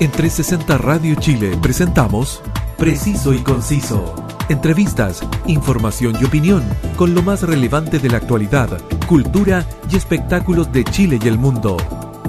[0.00, 2.42] En 360 Radio Chile presentamos
[2.78, 4.14] Preciso y Conciso.
[4.48, 6.64] Entrevistas, información y opinión
[6.96, 11.76] con lo más relevante de la actualidad, cultura y espectáculos de Chile y el mundo.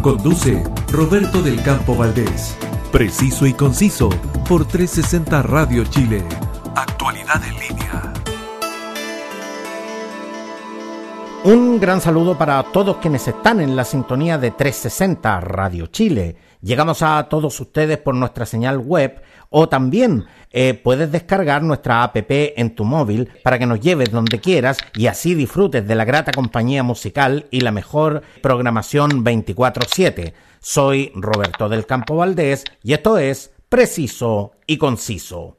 [0.02, 0.62] Conduce
[0.92, 2.58] Roberto del Campo Valdés.
[2.92, 4.10] Preciso y Conciso
[4.50, 6.26] por 360 Radio Chile.
[6.76, 8.14] Actualidad en línea.
[11.46, 16.36] Un gran saludo para todos quienes están en la sintonía de 360 Radio Chile.
[16.62, 22.16] Llegamos a todos ustedes por nuestra señal web o también eh, puedes descargar nuestra app
[22.16, 26.32] en tu móvil para que nos lleves donde quieras y así disfrutes de la grata
[26.32, 30.34] compañía musical y la mejor programación 24/7.
[30.60, 35.58] Soy Roberto del Campo Valdés y esto es Preciso y Conciso.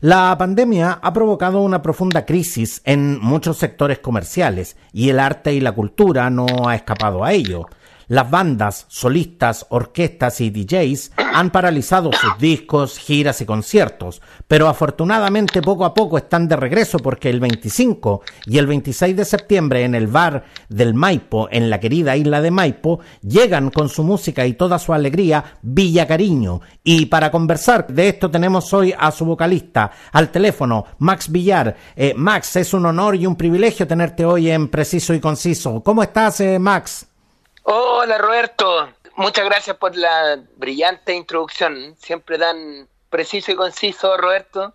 [0.00, 5.60] La pandemia ha provocado una profunda crisis en muchos sectores comerciales y el arte y
[5.60, 7.66] la cultura no ha escapado a ello.
[8.08, 15.60] Las bandas, solistas, orquestas y DJs han paralizado sus discos, giras y conciertos, pero afortunadamente
[15.60, 19.96] poco a poco están de regreso porque el 25 y el 26 de septiembre en
[19.96, 24.52] el bar del Maipo, en la querida isla de Maipo, llegan con su música y
[24.54, 26.60] toda su alegría Villa Cariño.
[26.84, 31.76] Y para conversar de esto tenemos hoy a su vocalista, al teléfono, Max Villar.
[31.96, 35.82] Eh, Max, es un honor y un privilegio tenerte hoy en Preciso y Conciso.
[35.82, 37.08] ¿Cómo estás, eh, Max?
[37.68, 41.96] Hola Roberto, muchas gracias por la brillante introducción.
[41.98, 44.72] Siempre tan preciso y conciso, Roberto.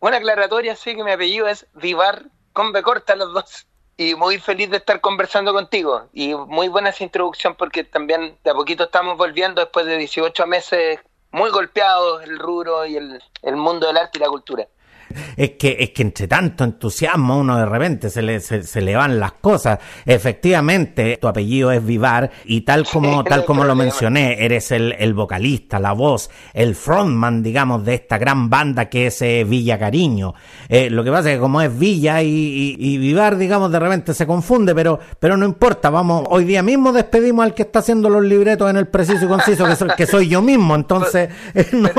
[0.00, 3.68] Una aclaratoria, sí que mi apellido es Vivar, con B corta los dos.
[3.96, 6.08] Y muy feliz de estar conversando contigo.
[6.12, 10.44] Y muy buena esa introducción porque también de a poquito estamos volviendo después de 18
[10.48, 10.98] meses
[11.30, 14.66] muy golpeados el rubro y el, el mundo del arte y la cultura
[15.36, 19.18] es que, es que entre tanto entusiasmo uno de repente se le, se, le van
[19.18, 19.78] las cosas.
[20.04, 25.14] Efectivamente, tu apellido es Vivar y tal como, tal como lo mencioné, eres el, el
[25.14, 30.34] vocalista, la voz, el frontman, digamos, de esta gran banda que es eh, Villa Cariño.
[30.68, 34.14] Eh, lo que pasa es que como es Villa y, y, Vivar, digamos, de repente
[34.14, 38.08] se confunde, pero, pero no importa, vamos, hoy día mismo despedimos al que está haciendo
[38.08, 41.28] los libretos en el preciso y conciso, que soy, que soy yo mismo, entonces
[41.72, 41.90] no,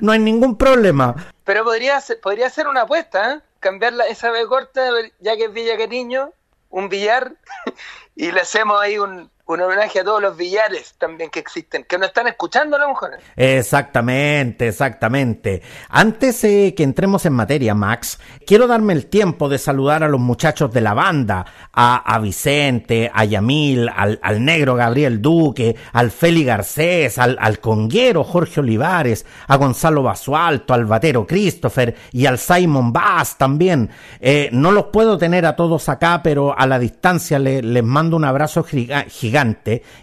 [0.00, 1.14] no hay ningún problema.
[1.50, 3.40] Pero podría ser, podría ser una apuesta, ¿eh?
[3.58, 4.88] cambiar esa B corta,
[5.18, 6.32] ya que es Villa Cariño,
[6.68, 7.34] un billar,
[8.14, 11.98] y le hacemos ahí un, un homenaje a todos los billares también que existen, que
[11.98, 12.90] no están escuchando a lo.
[13.36, 15.62] Exactamente, exactamente.
[15.88, 20.20] Antes eh, que entremos en materia, Max, quiero darme el tiempo de saludar a los
[20.20, 27.18] muchachos de la banda, a, Vicente, a Yamil, al, negro Gabriel Duque, al Feli Garcés,
[27.18, 33.36] al, al conguero Jorge Olivares, a Gonzalo Basualto, al batero Christopher y al Simon Bass
[33.36, 33.90] también.
[34.20, 38.24] Eh, no los puedo tener a todos acá, pero a la distancia les mando un
[38.24, 39.39] abrazo gigante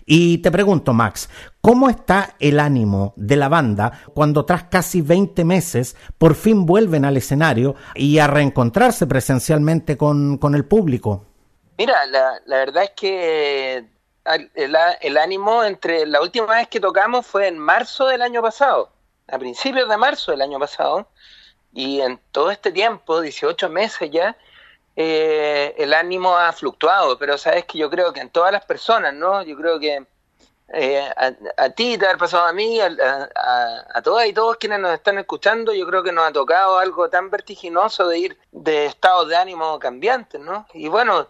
[0.05, 1.29] y te pregunto, Max,
[1.61, 7.05] ¿cómo está el ánimo de la banda cuando tras casi 20 meses por fin vuelven
[7.05, 11.25] al escenario y a reencontrarse presencialmente con, el público?
[11.77, 13.85] Mira, la, verdad es que
[14.25, 18.91] el, ánimo entre la última vez que tocamos fue en marzo del año pasado,
[19.27, 21.07] a principios de marzo del año pasado,
[21.73, 24.35] y en todo este tiempo, 18 meses ya,
[24.99, 29.13] eh, el ánimo ha fluctuado, pero sabes que yo creo que en todas las personas,
[29.13, 29.43] ¿no?
[29.43, 30.07] Yo creo que
[30.73, 31.07] eh,
[31.55, 32.89] a, ti te ha pasado a mí, a,
[33.93, 37.11] a, todas y todos quienes nos están escuchando, yo creo que nos ha tocado algo
[37.11, 40.65] tan vertiginoso de ir de estados de ánimo cambiantes, ¿no?
[40.73, 41.27] Y bueno,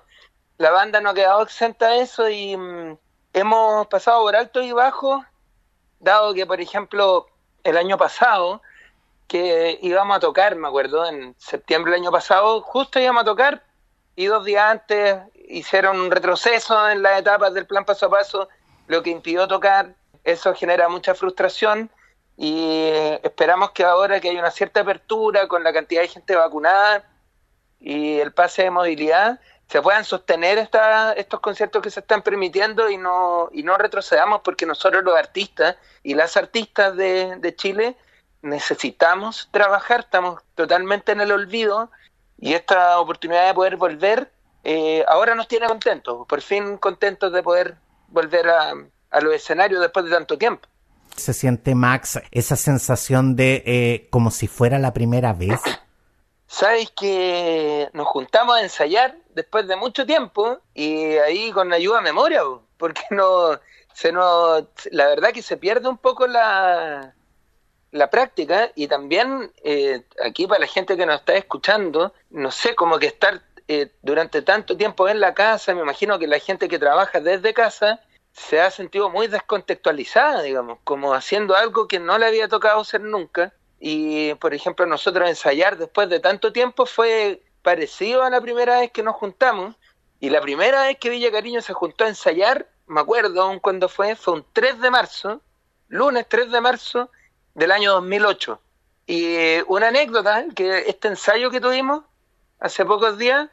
[0.58, 2.98] la banda no ha quedado exenta de eso y mm,
[3.34, 5.26] hemos pasado por alto y bajo,
[6.00, 7.28] dado que, por ejemplo,
[7.66, 8.62] el año pasado
[9.28, 13.64] que íbamos a tocar, me acuerdo, en septiembre del año pasado, justo íbamos a tocar
[14.16, 18.50] y dos días antes hicieron un retroceso en las etapas del plan paso a paso,
[18.88, 19.94] lo que impidió tocar.
[20.24, 21.90] Eso genera mucha frustración
[22.36, 22.90] y
[23.24, 27.06] esperamos que ahora que hay una cierta apertura con la cantidad de gente vacunada
[27.80, 29.40] y el pase de movilidad,
[29.70, 34.42] se puedan sostener esta, estos conciertos que se están permitiendo y no, y no retrocedamos
[34.42, 37.98] porque nosotros los artistas y las artistas de, de Chile
[38.42, 41.92] necesitamos trabajar, estamos totalmente en el olvido
[42.40, 44.32] y esta oportunidad de poder volver
[44.70, 47.78] eh, ahora nos tiene contentos, por fin contentos de poder
[48.10, 48.74] volver a,
[49.12, 50.68] a los escenarios después de tanto tiempo.
[51.16, 55.62] ¿Se siente, Max, esa sensación de eh, como si fuera la primera vez?
[56.48, 62.02] Sabes que nos juntamos a ensayar después de mucho tiempo y ahí con ayuda a
[62.02, 62.42] memoria,
[62.78, 63.60] porque no
[63.94, 67.16] se nos, la verdad que se pierde un poco la,
[67.92, 72.76] la práctica y también eh, aquí para la gente que nos está escuchando, no sé,
[72.76, 76.68] como que estar eh, durante tanto tiempo en la casa, me imagino que la gente
[76.68, 78.02] que trabaja desde casa
[78.32, 83.02] se ha sentido muy descontextualizada, digamos, como haciendo algo que no le había tocado hacer
[83.02, 83.54] nunca.
[83.80, 88.92] Y, por ejemplo, nosotros ensayar después de tanto tiempo fue parecido a la primera vez
[88.92, 89.76] que nos juntamos.
[90.20, 93.90] Y la primera vez que Villa Cariño se juntó a ensayar, me acuerdo aún cuando
[93.90, 95.42] fue, fue un 3 de marzo,
[95.88, 97.10] lunes 3 de marzo
[97.58, 98.62] del año 2008.
[99.08, 102.04] Y una anécdota, que este ensayo que tuvimos
[102.60, 103.50] hace pocos días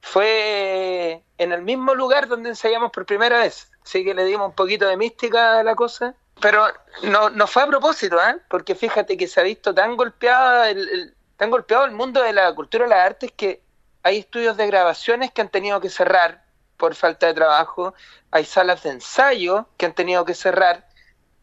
[0.00, 3.70] fue en el mismo lugar donde ensayamos por primera vez.
[3.84, 6.14] Así que le dimos un poquito de mística a la cosa.
[6.40, 6.66] Pero
[7.02, 8.38] no, no fue a propósito, ¿eh?
[8.48, 12.52] porque fíjate que se ha visto tan golpeado el, tan golpeado el mundo de la
[12.54, 13.62] cultura y las artes que
[14.02, 16.42] hay estudios de grabaciones que han tenido que cerrar
[16.78, 17.94] por falta de trabajo,
[18.30, 20.88] hay salas de ensayo que han tenido que cerrar.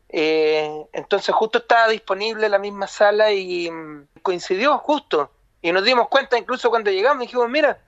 [0.09, 5.31] Eh, entonces justo estaba disponible la misma sala y mm, coincidió justo.
[5.61, 7.79] Y nos dimos cuenta incluso cuando llegamos, dijimos, mira,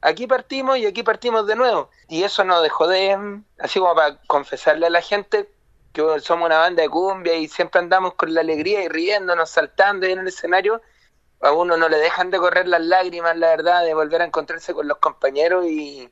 [0.00, 1.90] aquí partimos y aquí partimos de nuevo.
[2.08, 5.48] Y eso nos dejó de, así como para confesarle a la gente
[5.92, 10.06] que somos una banda de cumbia y siempre andamos con la alegría y riéndonos, saltando
[10.06, 10.80] en el escenario,
[11.40, 14.74] a uno no le dejan de correr las lágrimas, la verdad, de volver a encontrarse
[14.74, 16.08] con los compañeros y,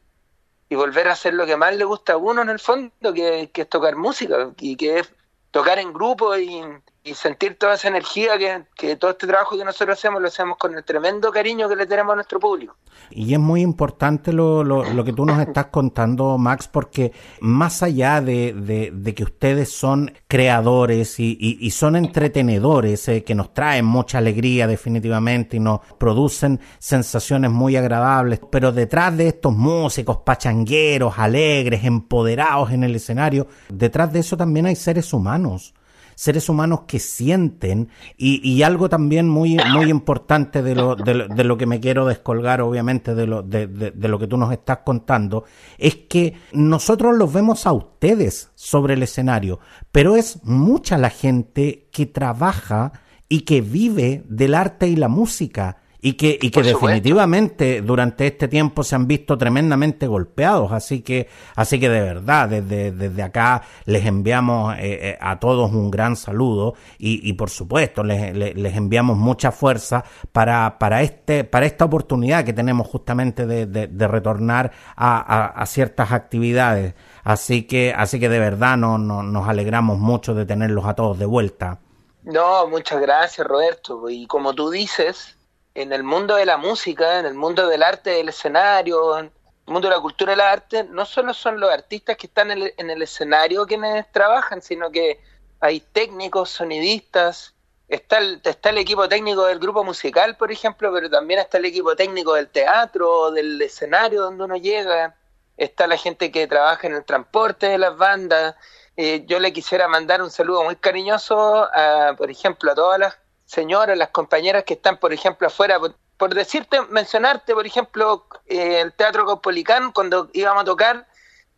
[0.69, 3.50] y volver a hacer lo que más le gusta a uno en el fondo, que,
[3.53, 5.15] que es tocar música y que es
[5.50, 6.62] tocar en grupo y,
[7.08, 10.58] y sentir toda esa energía que, que, todo este trabajo que nosotros hacemos lo hacemos
[10.58, 12.76] con el tremendo cariño que le tenemos a nuestro público.
[13.10, 17.82] Y es muy importante lo, lo, lo que tú nos estás contando, Max, porque más
[17.82, 23.34] allá de, de, de que ustedes son creadores y, y, y son entretenedores, eh, que
[23.34, 29.55] nos traen mucha alegría definitivamente y nos producen sensaciones muy agradables, pero detrás de estos
[29.55, 35.75] músicos pachangueros, alegres, empoderados en el escenario, detrás de eso también hay seres humanos
[36.19, 41.29] seres humanos que sienten y, y algo también muy, muy importante de lo, de, lo,
[41.29, 44.37] de lo que me quiero descolgar, obviamente, de lo, de, de, de lo que tú
[44.37, 45.44] nos estás contando,
[45.79, 49.61] es que nosotros los vemos a ustedes sobre el escenario,
[49.93, 52.94] pero es mucha la gente que trabaja
[53.29, 58.47] y que vive del arte y la música y que, y que definitivamente durante este
[58.47, 60.71] tiempo se han visto tremendamente golpeados.
[60.73, 65.73] Así que, así que de verdad, desde, desde acá les enviamos eh, eh, a todos
[65.73, 71.03] un gran saludo y, y por supuesto les, les, les, enviamos mucha fuerza para, para,
[71.03, 76.12] este, para esta oportunidad que tenemos justamente de, de, de retornar a, a, a, ciertas
[76.12, 76.94] actividades.
[77.25, 81.19] Así que, así que de verdad no, no, nos alegramos mucho de tenerlos a todos
[81.19, 81.81] de vuelta.
[82.23, 84.09] No, muchas gracias Roberto.
[84.09, 85.38] Y como tú dices,
[85.83, 89.73] en el mundo de la música, en el mundo del arte del escenario, en el
[89.73, 92.75] mundo de la cultura del arte, no solo son los artistas que están en el,
[92.77, 95.21] en el escenario quienes trabajan, sino que
[95.61, 97.55] hay técnicos, sonidistas,
[97.87, 101.67] está el, está el equipo técnico del grupo musical, por ejemplo, pero también está el
[101.67, 105.15] equipo técnico del teatro, del escenario donde uno llega,
[105.57, 108.57] está la gente que trabaja en el transporte de las bandas.
[108.97, 113.17] Eh, yo le quisiera mandar un saludo muy cariñoso, a, por ejemplo, a todas las
[113.49, 118.81] señoras, las compañeras que están, por ejemplo, afuera, por, por decirte, mencionarte, por ejemplo, eh,
[118.83, 121.06] el Teatro Caupolicán, cuando íbamos a tocar,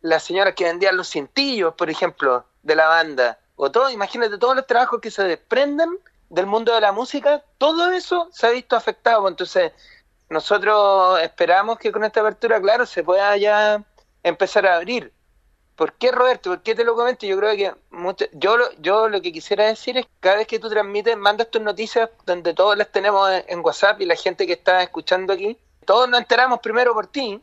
[0.01, 4.55] las señoras que vendían los cintillos, por ejemplo, de la banda, o todo, imagínate todos
[4.55, 5.99] los trabajos que se desprenden
[6.29, 9.73] del mundo de la música, todo eso se ha visto afectado, entonces
[10.29, 13.83] nosotros esperamos que con esta apertura, claro, se pueda ya
[14.23, 15.13] empezar a abrir,
[15.81, 16.51] ¿Por qué, Roberto?
[16.51, 17.25] ¿Por qué te lo comento?
[17.25, 20.59] Yo creo que mucho, yo, yo lo que quisiera decir es que cada vez que
[20.59, 24.53] tú transmites, mandas tus noticias donde todas las tenemos en, WhatsApp y la gente que
[24.53, 27.41] está escuchando aquí, todos nos enteramos primero por ti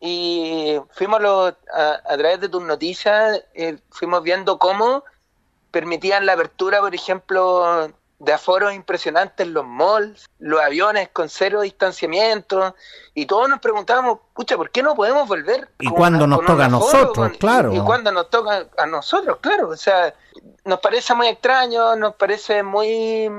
[0.00, 1.54] y fuimos lo, a,
[2.06, 5.04] a, través de tus noticias, eh, fuimos viendo cómo
[5.70, 7.92] permitían la apertura, por ejemplo,
[8.24, 12.74] de aforos impresionantes los malls, los aviones con cero distanciamiento,
[13.12, 15.68] y todos nos preguntábamos, pucha, ¿por qué no podemos volver?
[15.80, 17.72] Y cuando nos toca a nosotros, con, claro.
[17.72, 19.68] Y, y, cuando nos toca a nosotros, claro.
[19.68, 20.14] O sea,
[20.64, 23.30] nos parece muy extraño, nos parece muy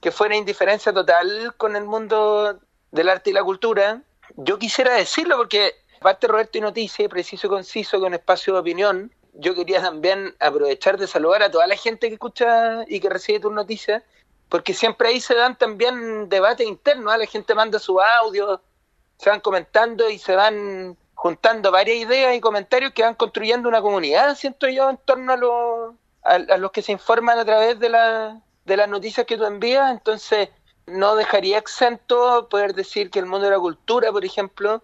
[0.00, 2.58] que fuera indiferencia total con el mundo
[2.90, 4.02] del arte y la cultura.
[4.36, 9.12] Yo quisiera decirlo porque, aparte Roberto y Noticia, preciso y conciso, con espacio de opinión,
[9.34, 13.40] yo quería también aprovechar de saludar a toda la gente que escucha y que recibe
[13.40, 14.02] tus noticias,
[14.48, 17.18] porque siempre ahí se dan también debates internos, ¿eh?
[17.18, 18.60] la gente manda su audio,
[19.16, 23.82] se van comentando y se van juntando varias ideas y comentarios que van construyendo una
[23.82, 27.78] comunidad, siento yo, en torno a, lo, a, a los que se informan a través
[27.78, 30.48] de, la, de las noticias que tú envías, entonces
[30.86, 34.82] no dejaría exento poder decir que el mundo de la cultura, por ejemplo,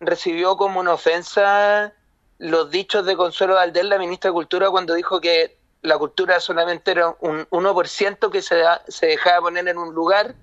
[0.00, 1.92] recibió como una ofensa
[2.38, 6.90] los dichos de Consuelo Valdés, la ministra de Cultura, cuando dijo que la cultura solamente
[6.90, 10.34] era un 1% que se, da, se dejaba poner en un lugar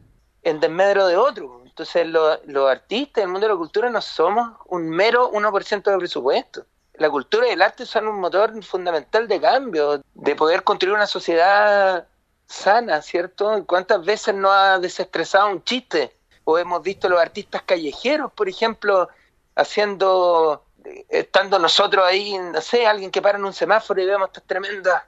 [0.44, 1.62] en desmedro de otro.
[1.66, 5.98] Entonces los, los artistas, el mundo de la cultura, no somos un mero 1% de
[5.98, 6.66] presupuesto.
[6.94, 11.08] la cultura y el arte son un motor fundamental de cambio, de poder construir una
[11.08, 12.08] sociedad
[12.48, 13.66] sana, ¿cierto?
[13.66, 16.16] ¿Cuántas veces no ha desestresado un chiste?
[16.44, 19.10] O hemos visto los artistas callejeros, por ejemplo,
[19.56, 20.64] haciendo,
[21.10, 25.04] estando nosotros ahí, no sé, alguien que para en un semáforo y vemos estas tremendas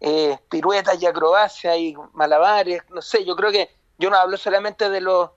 [0.00, 4.90] eh, piruetas y acrobacias y malabares, no sé, yo creo que yo no hablo solamente
[4.90, 5.30] de los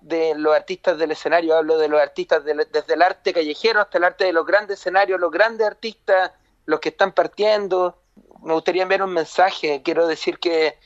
[0.00, 4.04] de los artistas del escenario, hablo de los artistas desde el arte callejero hasta el
[4.04, 6.30] arte de los grandes escenarios, los grandes artistas,
[6.64, 7.98] los que están partiendo.
[8.42, 10.78] Me gustaría enviar un mensaje, quiero decir que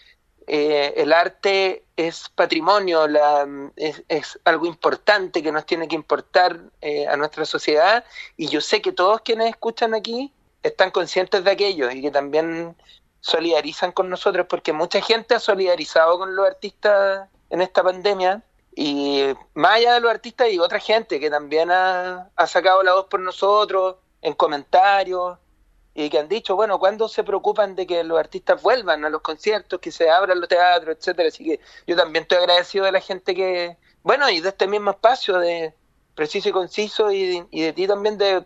[0.46, 7.06] eh, el arte es patrimonio, la, es, algo importante que nos tiene que importar eh,
[7.06, 8.04] a nuestra sociedad.
[8.36, 12.76] Y yo sé que todos quienes escuchan aquí están conscientes de aquello y que también
[13.20, 18.42] solidarizan con nosotros porque mucha gente ha solidarizado con los artistas en esta pandemia.
[18.74, 23.06] Y más allá de los artistas y otra gente que también ha, sacado la voz
[23.06, 25.38] por nosotros en comentarios
[25.94, 29.22] y que han dicho, bueno, ¿cuándo se preocupan de que los artistas vuelvan a los
[29.22, 31.28] conciertos, que se abran los teatros, etcétera?
[31.28, 34.90] Así que yo también estoy agradecido de la gente que, bueno, y de este mismo
[34.92, 35.74] espacio de
[36.14, 38.44] preciso y conciso y, de ti también de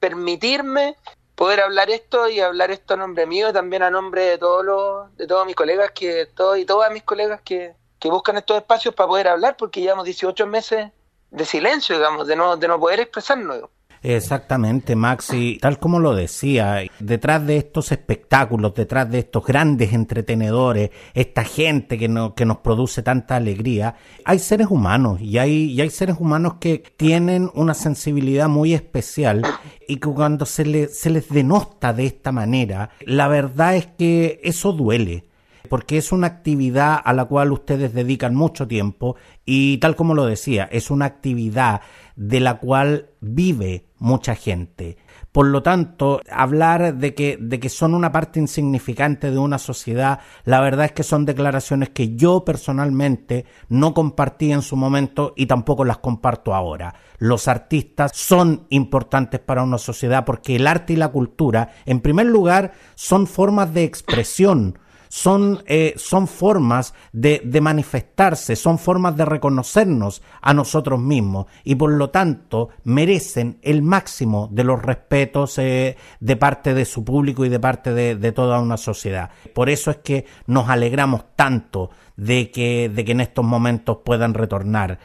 [0.00, 0.96] permitirme
[1.34, 4.64] poder hablar esto y hablar esto a nombre mío y también a nombre de todos
[4.64, 8.56] los de todos mis colegas que todos y todas mis colegas que, que buscan estos
[8.56, 10.90] espacios para poder hablar porque llevamos 18 meses
[11.30, 13.68] de silencio digamos de no de no poder expresarnos
[14.06, 19.94] Exactamente, Max, y tal como lo decía, detrás de estos espectáculos, detrás de estos grandes
[19.94, 23.96] entretenedores, esta gente que, no, que nos produce tanta alegría,
[24.26, 29.40] hay seres humanos y hay, y hay seres humanos que tienen una sensibilidad muy especial
[29.88, 34.38] y que cuando se, le, se les denosta de esta manera, la verdad es que
[34.44, 35.24] eso duele
[35.68, 40.26] porque es una actividad a la cual ustedes dedican mucho tiempo y tal como lo
[40.26, 41.80] decía, es una actividad
[42.16, 44.98] de la cual vive mucha gente.
[45.32, 50.20] Por lo tanto, hablar de que, de que son una parte insignificante de una sociedad,
[50.44, 55.46] la verdad es que son declaraciones que yo personalmente no compartí en su momento y
[55.46, 56.94] tampoco las comparto ahora.
[57.18, 62.26] Los artistas son importantes para una sociedad porque el arte y la cultura, en primer
[62.26, 64.78] lugar, son formas de expresión,
[65.14, 71.76] son, eh, son formas de, de, manifestarse, son formas de reconocernos a nosotros mismos y
[71.76, 77.44] por lo tanto merecen el máximo de los respetos eh, de parte de su público
[77.44, 79.30] y de parte de, de, toda una sociedad.
[79.54, 84.34] Por eso es que nos alegramos tanto de que, de que en estos momentos puedan
[84.34, 84.98] retornar.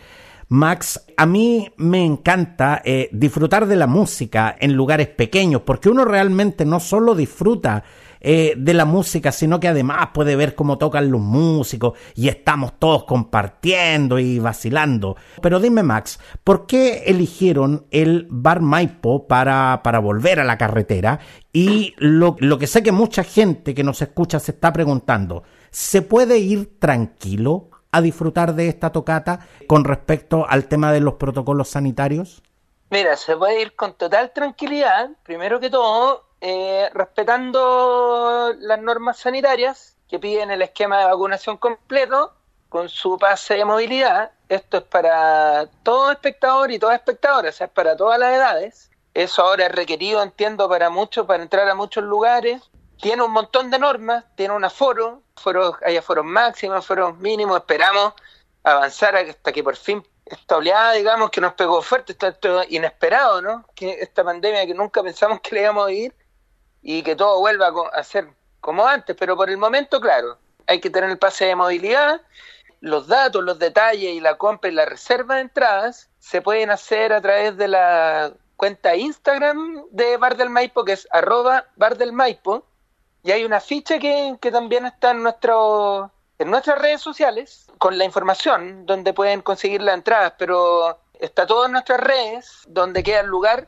[0.52, 6.04] Max, a mí me encanta eh, disfrutar de la música en lugares pequeños, porque uno
[6.04, 7.84] realmente no solo disfruta
[8.22, 12.78] eh, de la música, sino que además puede ver cómo tocan los músicos y estamos
[12.78, 15.16] todos compartiendo y vacilando.
[15.42, 21.20] Pero dime Max, ¿por qué eligieron el Bar Maipo para, para volver a la carretera?
[21.54, 26.02] Y lo, lo que sé que mucha gente que nos escucha se está preguntando, ¿se
[26.02, 31.70] puede ir tranquilo a disfrutar de esta tocata con respecto al tema de los protocolos
[31.70, 32.44] sanitarios?
[32.92, 39.98] Mira, se puede ir con total tranquilidad, primero que todo, eh, respetando las normas sanitarias
[40.08, 42.34] que piden el esquema de vacunación completo
[42.70, 44.32] con su pase de movilidad.
[44.48, 48.92] Esto es para todo espectador y toda espectadora, o sea, es para todas las edades.
[49.14, 52.62] Eso ahora es requerido, entiendo, para muchos, para entrar a muchos lugares.
[53.02, 55.24] Tiene un montón de normas, tiene un aforo,
[55.86, 57.58] hay aforos máximos, aforos mínimos.
[57.58, 58.14] Esperamos
[58.64, 60.60] avanzar hasta que por fin esta
[60.94, 63.66] digamos, que nos pegó fuerte, esto, inesperado, ¿no?
[63.76, 66.16] Que esta pandemia que nunca pensamos que le íbamos a ir,
[66.82, 68.30] y que todo vuelva a ser
[68.62, 72.22] como antes, pero por el momento, claro, hay que tener el pase de movilidad,
[72.82, 77.12] los datos, los detalles y la compra y la reserva de entradas se pueden hacer
[77.12, 82.14] a través de la cuenta Instagram de Bar del Maipo, que es arroba Bar del
[82.14, 82.66] Maipo,
[83.24, 87.98] y hay una ficha que, que también está en, nuestro, en nuestras redes sociales con
[87.98, 93.22] la información donde pueden conseguir las entradas, pero está todo en nuestras redes, donde queda
[93.22, 93.68] el lugar,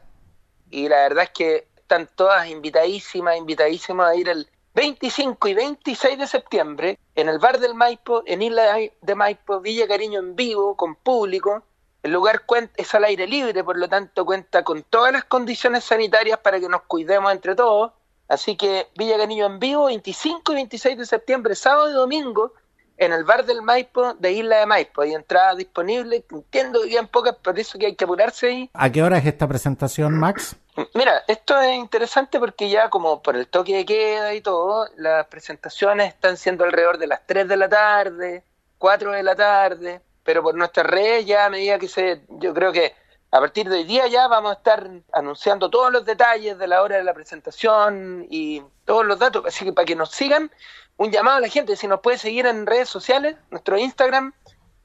[0.70, 6.17] y la verdad es que están todas invitadísimas, invitadísimas a ir el 25 y 26
[6.17, 10.77] de septiembre en el Bar del Maipo, en Isla de Maipo, Villa Cariño en vivo,
[10.77, 11.63] con público.
[12.01, 12.43] El lugar
[12.77, 16.69] es al aire libre, por lo tanto cuenta con todas las condiciones sanitarias para que
[16.69, 17.91] nos cuidemos entre todos.
[18.29, 22.53] Así que Villa Cariño en vivo, 25 y 26 de septiembre, sábado y domingo,
[23.01, 25.01] en el bar del Maipo de Isla de Maipo.
[25.01, 28.70] Hay entrada disponible, entiendo que bien pocas, por eso que hay que apurarse ahí.
[28.74, 30.55] ¿A qué hora es esta presentación, Max?
[30.93, 35.25] Mira, esto es interesante porque ya como por el toque de queda y todo, las
[35.25, 38.43] presentaciones están siendo alrededor de las 3 de la tarde,
[38.77, 42.72] 4 de la tarde, pero por nuestras redes ya a medida que se, yo creo
[42.72, 42.93] que
[43.32, 46.82] a partir de hoy día ya vamos a estar anunciando todos los detalles de la
[46.82, 50.52] hora de la presentación y todos los datos, así que para que nos sigan,
[50.98, 54.34] un llamado a la gente, si nos puede seguir en redes sociales, nuestro Instagram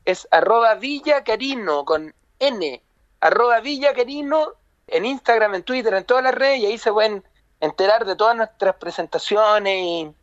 [0.04, 2.82] es arroba villacarino con N,
[3.20, 4.52] arroba villacarino
[4.86, 7.24] en Instagram, en Twitter, en todas las redes y ahí se pueden
[7.60, 10.14] enterar de todas nuestras presentaciones y,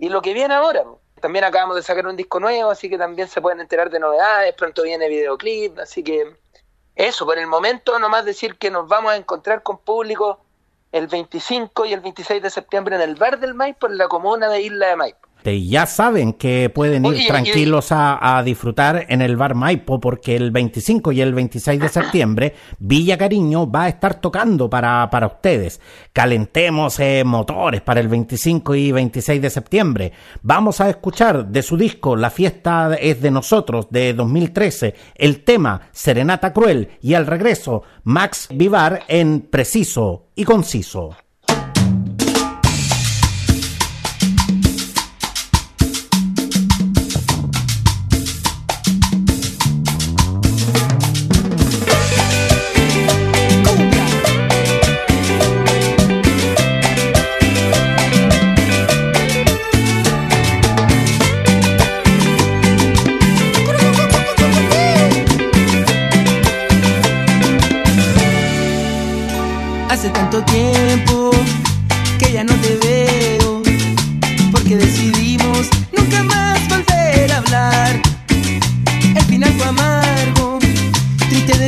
[0.00, 0.84] y lo que viene ahora.
[1.20, 4.54] También acabamos de sacar un disco nuevo, así que también se pueden enterar de novedades,
[4.54, 6.36] pronto viene videoclip, así que
[6.98, 10.40] eso, por el momento nomás decir que nos vamos a encontrar con público
[10.90, 14.48] el 25 y el 26 de septiembre en el Bar del Maipo, en la comuna
[14.48, 15.27] de Isla de Maipo.
[15.44, 20.50] Y ya saben que pueden ir tranquilos a, disfrutar en el bar Maipo porque el
[20.50, 25.80] 25 y el 26 de septiembre Villa Cariño va a estar tocando para, para ustedes.
[26.12, 30.12] Calentemos eh, motores para el 25 y 26 de septiembre.
[30.42, 35.88] Vamos a escuchar de su disco La fiesta es de nosotros de 2013 el tema
[35.92, 41.27] Serenata Cruel y al regreso Max Vivar en Preciso y Conciso.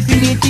[0.00, 0.49] definitiva.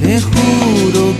[0.00, 1.14] Desde cuando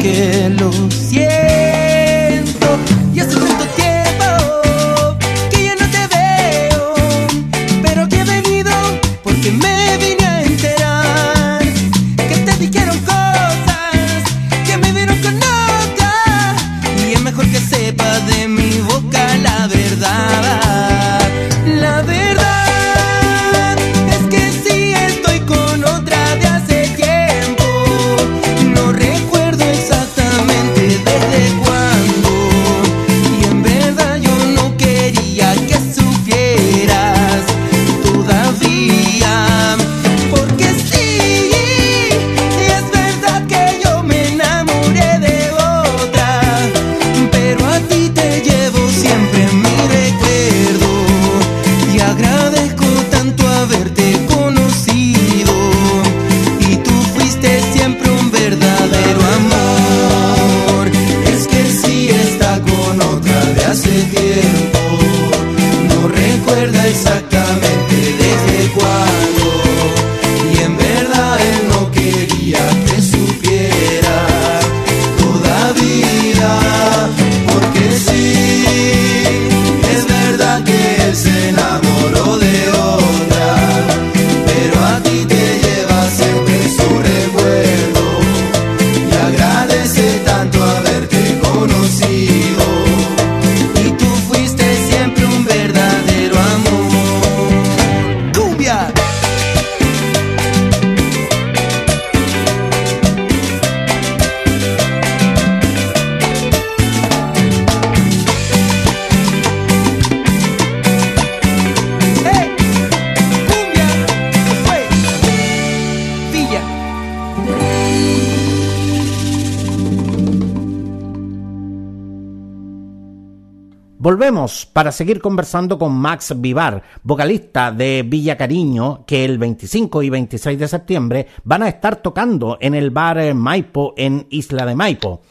[124.72, 130.56] Para seguir conversando con Max Vivar, vocalista de Villa Cariño, que el 25 y 26
[130.56, 135.22] de septiembre van a estar tocando en el bar Maipo en Isla de Maipo.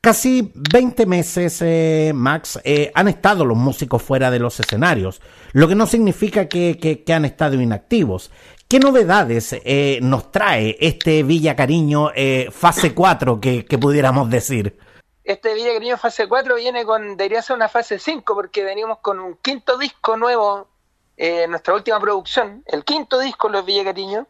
[0.00, 5.20] Casi 20 meses, eh, Max, eh, han estado los músicos fuera de los escenarios,
[5.52, 8.30] lo que no significa que, han estado inactivos.
[8.68, 12.12] ¿Qué novedades eh, nos trae este Villa Cariño
[12.52, 14.76] fase 4 que, que pudiéramos decir?
[15.24, 19.20] Este Villa Cariño fase 4 viene con, debería ser una fase 5, porque venimos con
[19.20, 20.68] un quinto disco nuevo,
[21.16, 24.26] eh, nuestra última producción, el quinto disco Los Villa Cariño.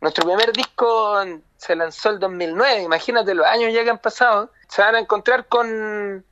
[0.00, 1.22] Nuestro primer disco
[1.56, 4.50] se lanzó el 2009, imagínate los años ya que han pasado.
[4.68, 6.24] Se van a encontrar con,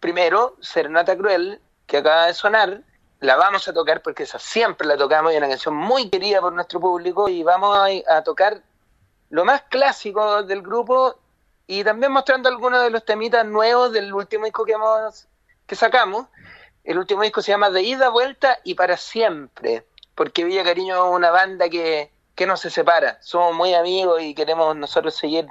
[0.00, 2.82] primero, Serenata Cruel, que acaba de sonar.
[3.20, 6.40] La vamos a tocar porque esa siempre la tocamos y es una canción muy querida
[6.40, 7.28] por nuestro público.
[7.28, 8.62] Y vamos a tocar
[9.28, 11.19] lo más clásico del grupo
[11.70, 15.28] y también mostrando algunos de los temitas nuevos del último disco que hemos
[15.68, 16.26] que sacamos.
[16.82, 21.14] El último disco se llama De ida, vuelta y para siempre, porque Villa Cariño es
[21.14, 25.46] una banda que, que no se separa, somos muy amigos y queremos nosotros seguir,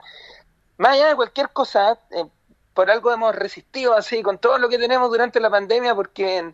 [0.76, 2.26] más allá de cualquier cosa, eh,
[2.74, 6.54] por algo hemos resistido así con todo lo que tenemos durante la pandemia, porque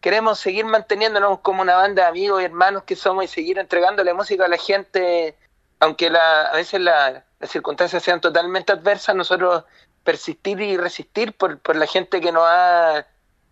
[0.00, 4.12] queremos seguir manteniéndonos como una banda de amigos y hermanos que somos y seguir entregándole
[4.12, 5.36] música a la gente,
[5.78, 9.64] aunque la, a veces la, las circunstancias sean totalmente adversas, nosotros
[10.04, 13.04] persistir y resistir por, por la gente que nos ha,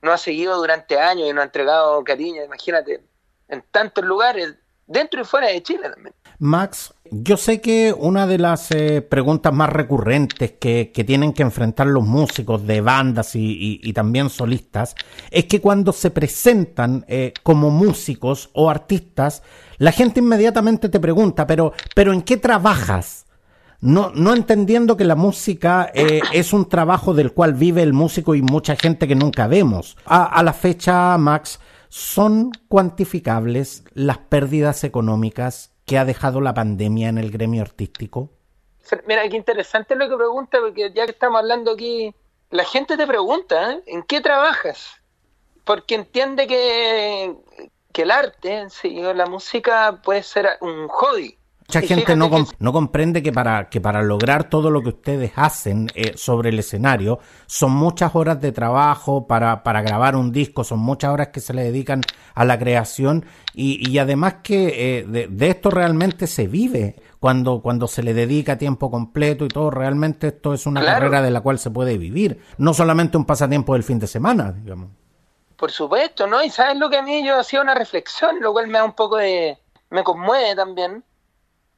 [0.02, 3.02] ha seguido durante años y nos ha entregado cariño, imagínate,
[3.48, 4.54] en tantos lugares,
[4.86, 6.14] dentro y fuera de Chile también.
[6.38, 11.42] Max, yo sé que una de las eh, preguntas más recurrentes que, que, tienen que
[11.42, 14.94] enfrentar los músicos de bandas y, y, también solistas
[15.32, 19.42] es que cuando se presentan eh, como músicos o artistas,
[19.78, 23.26] la gente inmediatamente te pregunta, pero, pero ¿en qué trabajas?
[23.80, 28.34] No, no entendiendo que la música eh, es un trabajo del cual vive el músico
[28.34, 29.96] y mucha gente que nunca vemos.
[30.04, 37.18] A, la fecha, Max, ¿son cuantificables las pérdidas económicas que ha dejado la pandemia en
[37.18, 38.30] el gremio artístico?
[39.06, 42.14] Mira, qué interesante lo que pregunta, porque ya que estamos hablando aquí,
[42.50, 43.82] la gente te pregunta, ¿eh?
[43.86, 45.00] ¿en qué trabajas?
[45.64, 47.34] Porque entiende que,
[47.92, 51.39] que el arte, sí, la música puede ser un hobby
[51.70, 52.28] Mucha gente no,
[52.58, 56.58] no comprende que para, que para lograr todo lo que ustedes hacen eh, sobre el
[56.58, 61.38] escenario son muchas horas de trabajo para, para grabar un disco, son muchas horas que
[61.38, 62.00] se le dedican
[62.34, 67.86] a la creación y, y además que eh, de, esto realmente se vive cuando, cuando
[67.86, 71.60] se le dedica tiempo completo y todo, realmente esto es una carrera de la cual
[71.60, 74.88] se puede vivir, no solamente un pasatiempo del fin de semana, digamos.
[75.56, 76.42] Por supuesto, ¿no?
[76.42, 78.94] Y sabes lo que a mí yo hacía una reflexión, lo cual me da un
[78.94, 79.56] poco de...
[79.90, 81.04] me conmueve también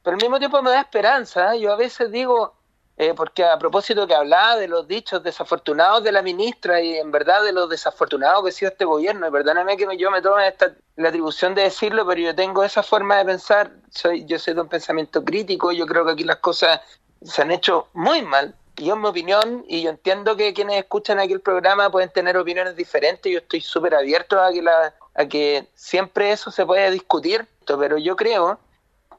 [0.03, 1.55] pero al mismo tiempo me da esperanza.
[1.55, 1.61] ¿eh?
[1.61, 2.53] Yo a veces digo,
[2.97, 7.09] eh, porque a propósito que hablaba de los dichos desafortunados de la ministra y en
[7.09, 10.47] verdad de los desafortunados que ha sido este gobierno, y perdóname que yo me tome
[10.47, 14.53] esta, la atribución de decirlo, pero yo tengo esa forma de pensar, soy, yo soy
[14.53, 16.81] de un pensamiento crítico, yo creo que aquí las cosas
[17.23, 18.55] se han hecho muy mal.
[18.75, 22.09] Y yo en mi opinión, y yo entiendo que quienes escuchan aquí el programa pueden
[22.09, 26.65] tener opiniones diferentes, yo estoy súper abierto a que, la, a que siempre eso se
[26.65, 28.59] puede discutir, pero yo creo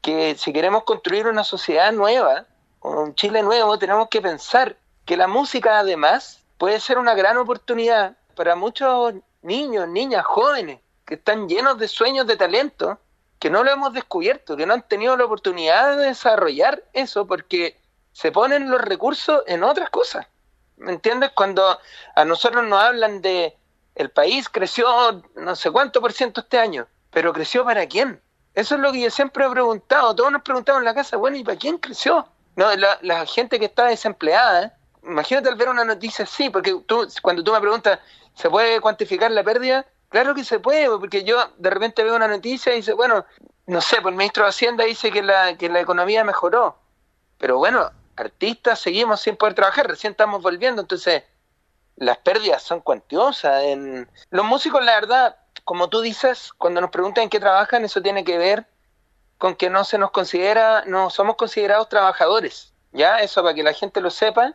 [0.05, 2.45] que si queremos construir una sociedad nueva,
[2.83, 8.15] un Chile nuevo, tenemos que pensar que la música además puede ser una gran oportunidad
[8.37, 12.99] para muchos niños, niñas, jóvenes que están llenos de sueños, de talento,
[13.39, 17.81] que no lo hemos descubierto, que no han tenido la oportunidad de desarrollar eso porque
[18.13, 20.27] se ponen los recursos en otras cosas.
[20.77, 21.31] ¿Me entiendes?
[21.35, 21.79] Cuando
[22.15, 23.57] a nosotros nos hablan de
[23.95, 24.87] el país creció
[25.35, 28.21] no sé cuánto por ciento este año, pero creció para quién?
[28.55, 30.15] Eso es lo que yo siempre he preguntado.
[30.15, 32.27] Todos nos preguntamos en la casa, bueno, ¿y para quién creció?
[32.57, 37.43] No, la, gente que está desempleada, imagínate al ver una noticia así, porque tú, cuando
[37.43, 37.99] tú me preguntas,
[38.35, 39.85] ¿se puede cuantificar la pérdida?
[40.09, 43.25] Claro que se puede, porque yo de repente veo una noticia y dice, bueno,
[43.67, 46.79] no sé, pues el ministro de Hacienda dice que la, que la economía mejoró.
[47.39, 51.25] Pero bueno, artistas seguimos sin poder trabajar, recién estamos volviendo, entonces
[51.97, 53.65] las pérdidas son cuantiosas.
[53.65, 54.09] En...
[54.31, 58.25] Los músicos, la verdad, como tú dices, cuando nos preguntan en qué trabajan, eso tiene
[58.25, 58.67] que ver
[59.39, 63.19] con que no se nos considera, no somos considerados trabajadores, ¿ya?
[63.19, 64.55] Eso para que la gente lo sepa.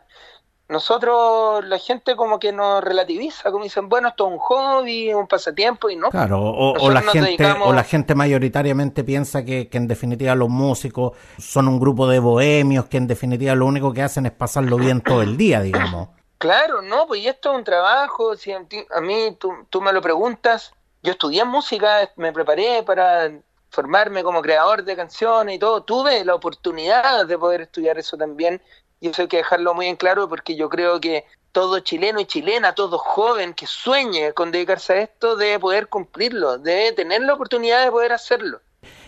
[0.68, 5.26] Nosotros, la gente como que nos relativiza, como dicen, bueno, esto es un hobby, un
[5.26, 6.10] pasatiempo y no.
[6.10, 11.16] Claro, o, la, gente, o la gente mayoritariamente piensa que, que, en definitiva los músicos
[11.38, 15.00] son un grupo de bohemios que en definitiva lo único que hacen es pasarlo bien
[15.00, 16.10] todo el día, digamos.
[16.38, 18.60] Claro, no, pues esto es un trabajo, si a
[19.02, 23.30] mí tú, tú me lo preguntas, yo estudié música, me preparé para
[23.70, 25.82] formarme como creador de canciones y todo.
[25.82, 28.60] Tuve la oportunidad de poder estudiar eso también
[29.00, 32.26] y eso hay que dejarlo muy en claro porque yo creo que todo chileno y
[32.26, 37.34] chilena, todo joven que sueñe con dedicarse a esto, debe poder cumplirlo, debe tener la
[37.34, 38.60] oportunidad de poder hacerlo.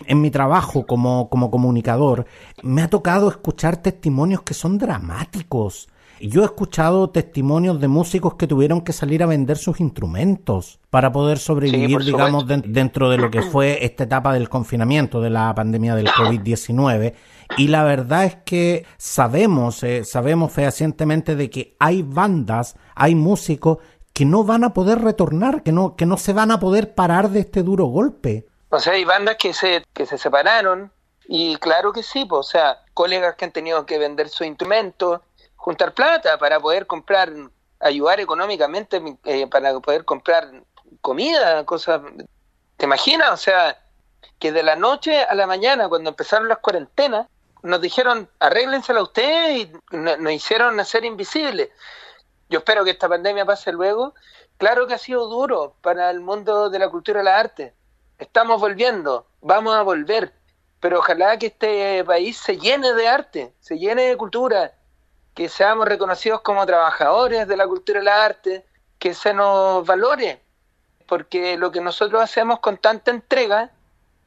[0.05, 2.25] En mi trabajo como, como comunicador,
[2.61, 5.87] me ha tocado escuchar testimonios que son dramáticos
[6.29, 11.11] yo he escuchado testimonios de músicos que tuvieron que salir a vender sus instrumentos para
[11.11, 15.95] poder sobrevivir, digamos, dentro de lo que fue esta etapa del confinamiento, de la pandemia
[15.95, 17.13] del COVID-19.
[17.57, 23.79] Y la verdad es que sabemos, eh, sabemos fehacientemente de que hay bandas, hay músicos
[24.13, 27.29] que no van a poder retornar, que no, que no se van a poder parar
[27.29, 28.45] de este duro golpe.
[28.69, 30.91] O sea, hay bandas que se, que se separaron,
[31.25, 35.21] y claro que sí, pues, o sea, colegas que han tenido que vender su instrumento,
[35.63, 37.31] juntar plata para poder comprar,
[37.79, 40.51] ayudar económicamente eh, para poder comprar
[40.99, 42.01] comida, cosas.
[42.75, 43.31] ¿Te imaginas?
[43.31, 43.81] O sea,
[44.39, 47.27] que de la noche a la mañana, cuando empezaron las cuarentenas,
[47.61, 51.69] nos dijeron, arréglensela ustedes y nos hicieron hacer invisibles.
[52.49, 54.15] Yo espero que esta pandemia pase luego.
[54.57, 57.73] Claro que ha sido duro para el mundo de la cultura y la arte.
[58.17, 60.33] Estamos volviendo, vamos a volver,
[60.81, 64.73] pero ojalá que este país se llene de arte, se llene de cultura,
[65.33, 68.65] que seamos reconocidos como trabajadores de la cultura y la arte,
[68.99, 70.41] que se nos valore,
[71.07, 73.71] porque lo que nosotros hacemos con tanta entrega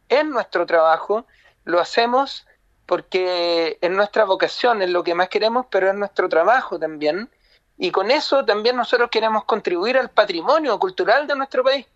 [0.09, 1.27] es nuestro trabajo,
[1.65, 2.47] lo hacemos
[2.87, 7.29] porque es nuestra vocación, es lo que más queremos, pero es nuestro trabajo también.
[7.79, 11.87] Y con eso también nosotros queremos contribuir al patrimonio cultural de nuestro país,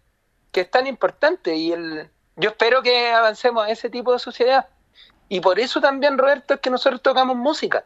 [0.51, 1.55] que es tan importante.
[1.55, 4.69] Y el, yo espero que avancemos a ese tipo de sociedad.
[5.29, 7.85] Y por eso también, Roberto, es que nosotros tocamos música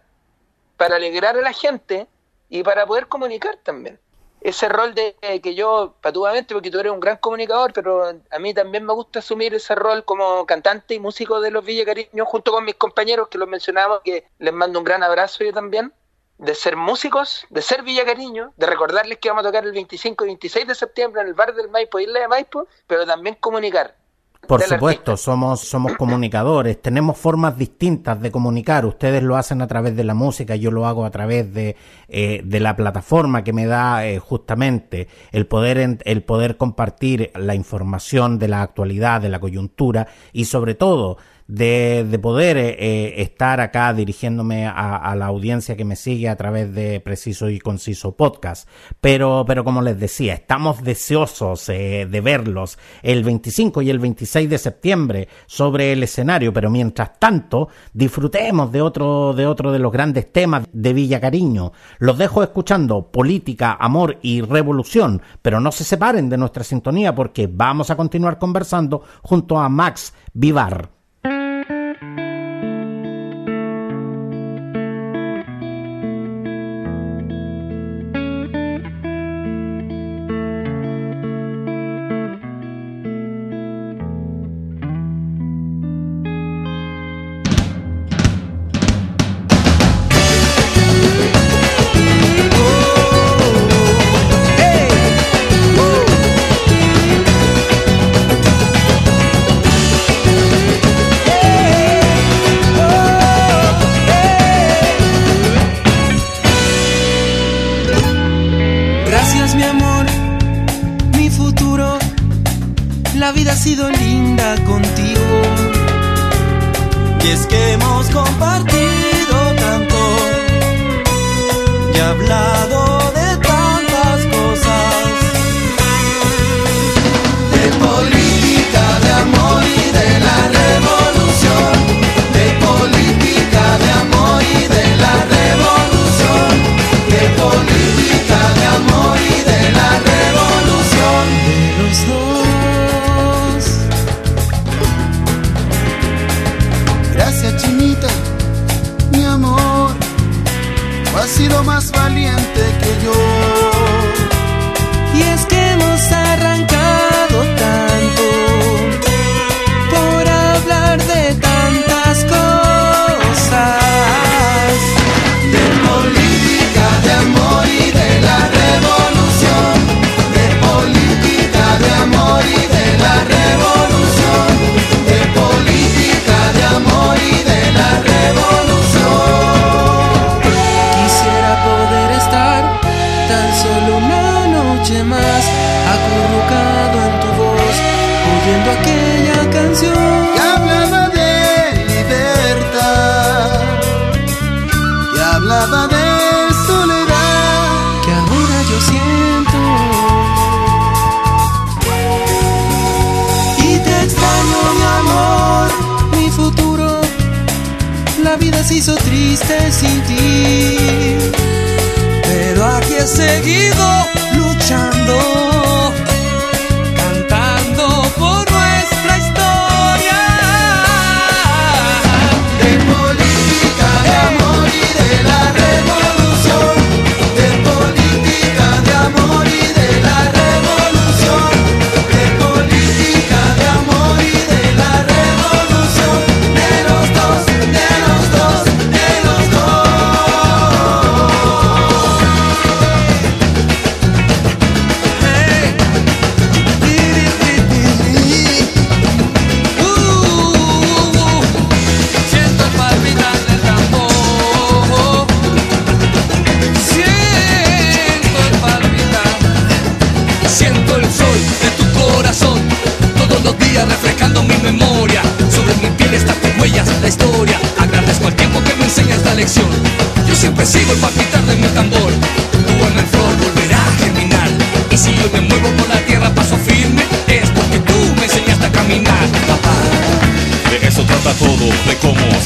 [0.76, 2.06] para alegrar a la gente
[2.48, 3.98] y para poder comunicar también.
[4.40, 8.52] Ese rol de que yo, patuamente, porque tú eres un gran comunicador, pero a mí
[8.52, 12.64] también me gusta asumir ese rol como cantante y músico de los Villacariños, junto con
[12.64, 15.94] mis compañeros que los mencionamos, que les mando un gran abrazo yo también,
[16.36, 20.28] de ser músicos, de ser Villacariños, de recordarles que vamos a tocar el 25 y
[20.28, 23.96] 26 de septiembre en el bar del Maipo, Isla de Maipo, pero también comunicar
[24.46, 28.86] por supuesto, somos, somos comunicadores, tenemos formas distintas de comunicar.
[28.86, 31.76] Ustedes lo hacen a través de la música, yo lo hago a través de,
[32.08, 37.54] eh, de la plataforma que me da eh, justamente el poder, el poder compartir la
[37.54, 43.22] información de la actualidad, de la coyuntura y sobre todo de, de poder eh, eh,
[43.22, 48.16] estar acá dirigiéndome a, la audiencia que me sigue a través de Preciso y Conciso
[48.16, 48.68] Podcast.
[49.00, 54.48] Pero, pero como les decía, estamos deseosos eh, de verlos el 25 y el 26
[54.48, 59.92] de septiembre sobre el escenario, pero mientras tanto, disfrutemos de otro, de otro de los
[59.92, 61.72] grandes temas de Villa Cariño.
[61.98, 67.46] Los dejo escuchando Política, Amor y Revolución, pero no se separen de nuestra sintonía porque
[67.46, 71.03] vamos a continuar conversando junto a Max Vivar.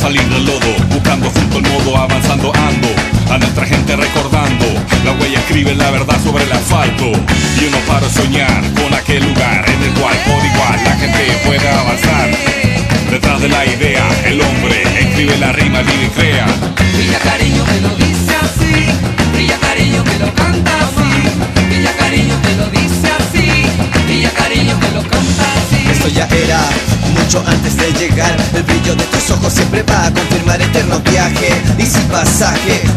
[0.09, 2.89] salir lodo, buscando junto el modo, avanzando ando,
[3.31, 4.65] a nuestra gente recordando,
[5.05, 7.13] la huella escribe la verdad sobre el asfalto,
[7.61, 11.81] y uno para soñar con aquel lugar en el cual por igual la gente pueda
[11.81, 12.31] avanzar.
[13.11, 16.47] Detrás de la idea, el hombre escribe la rima, vive y crea.
[16.97, 18.87] Villa Cariño me lo dice así,
[19.37, 23.47] Villa Cariño me lo canta así, Villa Cariño me lo dice así,
[24.09, 25.18] Villa Cariño me lo canta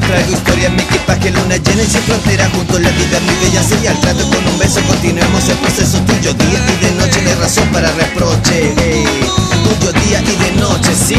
[0.08, 2.50] Traigo historia en mi equipaje, luna llena y sin frontera.
[2.54, 6.34] Junto a la vida, mi bella señal Trato con un beso, continuemos el proceso tuyo
[6.34, 8.74] Día y de noche, de razón para reproche.
[9.64, 11.16] Tuyo día y de noche, sí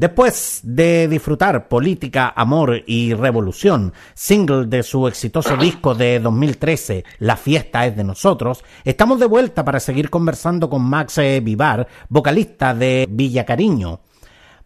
[0.00, 7.36] Después de disfrutar Política, Amor y Revolución, single de su exitoso disco de 2013, La
[7.36, 12.72] fiesta es de nosotros, estamos de vuelta para seguir conversando con Max eh, Vivar, vocalista
[12.72, 14.00] de Villa Cariño.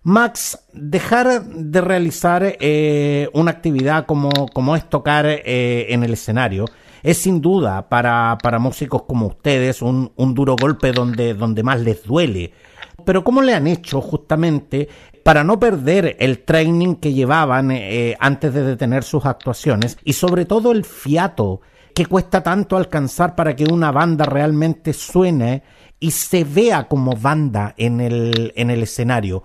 [0.05, 6.67] Max, dejar de realizar eh, una actividad como, como es tocar eh, en el escenario
[7.03, 11.81] es sin duda para, para músicos como ustedes un, un duro golpe donde, donde más
[11.81, 12.53] les duele.
[13.05, 14.89] Pero ¿cómo le han hecho justamente
[15.25, 20.45] para no perder el training que llevaban eh, antes de detener sus actuaciones y sobre
[20.45, 21.63] todo el fiato
[21.95, 25.63] que cuesta tanto alcanzar para que una banda realmente suene
[25.99, 29.45] y se vea como banda en el, en el escenario.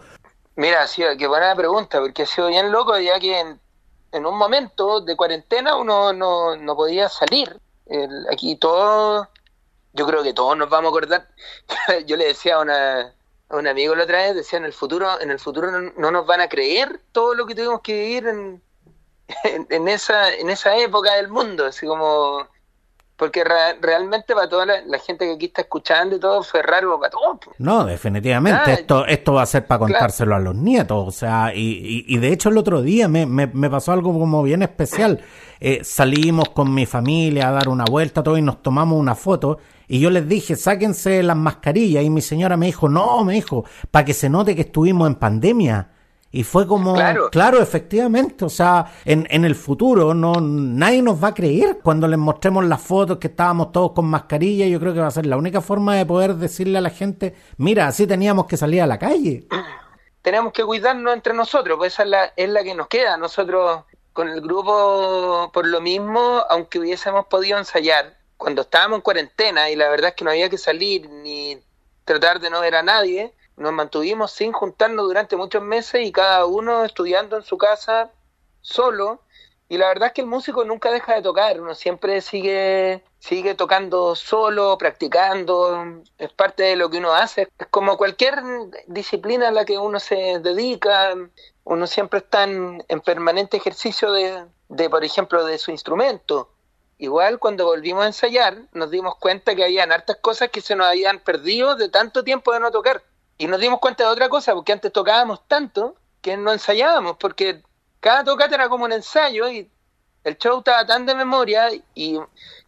[0.57, 4.99] Mira, sí, qué buena pregunta, porque ha sido bien loco ya que en, un momento
[4.99, 7.57] de cuarentena uno no, no podía salir.
[8.29, 9.27] aquí todos,
[9.93, 11.27] yo creo que todos nos vamos a acordar,
[12.05, 13.13] yo le decía a una,
[13.49, 16.41] un amigo la otra vez decía en el futuro en el futuro no, nos van
[16.41, 18.61] a creer todo lo que tuvimos que vivir en,
[19.69, 22.47] en, esa en esa época del mundo así como
[23.19, 27.11] porque realmente para toda la, gente que aquí está escuchando y todo fue raro para
[27.11, 27.39] todos.
[27.57, 28.71] No, definitivamente.
[28.71, 31.05] esto esto va a ser para contárselo a los nietos.
[31.05, 34.41] O sea, y, y, de hecho el otro día me, me, me pasó algo como
[34.41, 35.19] bien especial.
[35.59, 39.59] Eh, salimos con mi familia a dar una vuelta todo y nos tomamos una foto
[39.91, 42.03] y yo les dije, sáquense las mascarillas.
[42.03, 45.15] Y mi señora me dijo, no, me dijo, para que se note que estuvimos en
[45.15, 45.89] pandemia.
[46.31, 46.95] Y fue como,
[47.31, 52.07] claro, efectivamente, o sea, en, en el futuro no nadie nos va a creer cuando
[52.07, 54.67] les mostremos las fotos que estábamos todos con mascarilla.
[54.67, 57.35] Yo creo que va a ser la única forma de poder decirle a la gente,
[57.57, 59.47] mira, así teníamos que salir a la calle.
[60.21, 63.17] Tenemos que cuidarnos entre nosotros, pues esa es la, es la que nos queda.
[63.17, 69.69] Nosotros con el grupo, por lo mismo, aunque hubiésemos podido ensayar, cuando estábamos en cuarentena
[69.69, 71.61] y la verdad es que no había que salir ni
[72.05, 76.45] tratar de no ver a nadie, nos mantuvimos sin juntarnos durante muchos meses y cada
[76.45, 78.11] uno estudiando en su casa
[78.61, 79.21] solo.
[79.67, 83.55] Y la verdad es que el músico nunca deja de tocar, uno siempre sigue, sigue
[83.55, 87.49] tocando solo, practicando, es parte de lo que uno hace.
[87.59, 88.41] Es como cualquier
[88.87, 91.13] disciplina a la que uno se dedica,
[91.65, 96.49] uno siempre está en, permanente ejercicio de, de, por ejemplo, de su instrumento.
[96.99, 100.85] Igual cuando volvimos a ensayar nos dimos cuenta que habían hartas cosas que se nos
[100.85, 103.01] habían perdido de tanto tiempo de no tocar.
[103.37, 107.63] y nos dimos cuenta de otra cosa, porque antes tocábamos tanto que no ensayábamos, porque
[108.01, 109.71] cada tocata era como un ensayo y
[110.25, 112.19] el show estaba tan de memoria y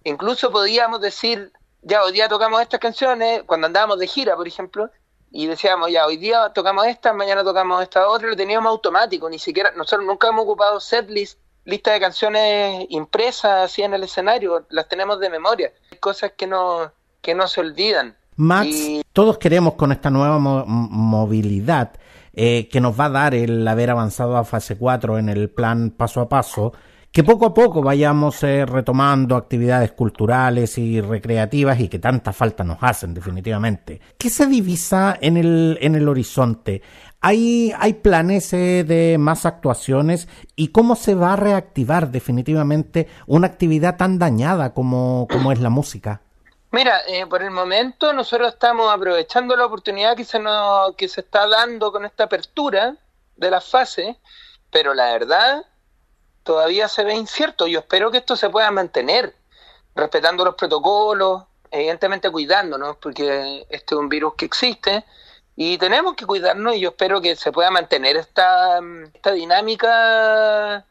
[0.06, 1.52] incluso podíamos decir,
[1.82, 4.90] ya hoy día tocamos estas canciones, cuando andábamos de gira, por ejemplo,
[5.30, 9.40] y decíamos, ya hoy día tocamos estas, mañana tocamos esta otra, lo teníamos automático, ni
[9.40, 14.88] siquiera, nosotros nunca hemos ocupado setlist, lista de canciones impresas así en el escenario, las
[14.88, 16.91] tenemos de memoria, cosas que no,
[17.22, 18.16] que no se olvidan.
[18.36, 18.70] Max,
[19.14, 21.91] todos queremos con esta nueva movilidad
[22.34, 25.91] eh, que nos va a dar el haber avanzado a fase 4 en el plan
[25.91, 26.72] paso a paso,
[27.12, 32.64] que poco a poco vayamos eh, retomando actividades culturales y recreativas y que tanta falta
[32.64, 33.99] nos hacen definitivamente.
[34.18, 36.82] ¿Qué se divisa en el, en el horizonte?
[37.24, 43.46] ¿Hay, hay planes eh, de más actuaciones y cómo se va a reactivar definitivamente una
[43.46, 46.22] actividad tan dañada como, es la música?
[46.72, 51.22] Mira, eh, por el momento nosotros estamos aprovechando la oportunidad que se nos que se
[51.22, 52.96] está dando con esta apertura
[53.36, 54.18] de las fases,
[54.72, 55.64] pero la verdad
[56.42, 57.68] todavía se ve incierto.
[57.68, 59.36] Yo espero que esto se pueda mantener,
[59.94, 65.06] respetando los protocolos, evidentemente cuidándonos, porque este es un virus que existe
[65.64, 68.80] y tenemos que cuidarnos y yo espero que se pueda mantener esta,
[69.14, 70.86] esta dinámica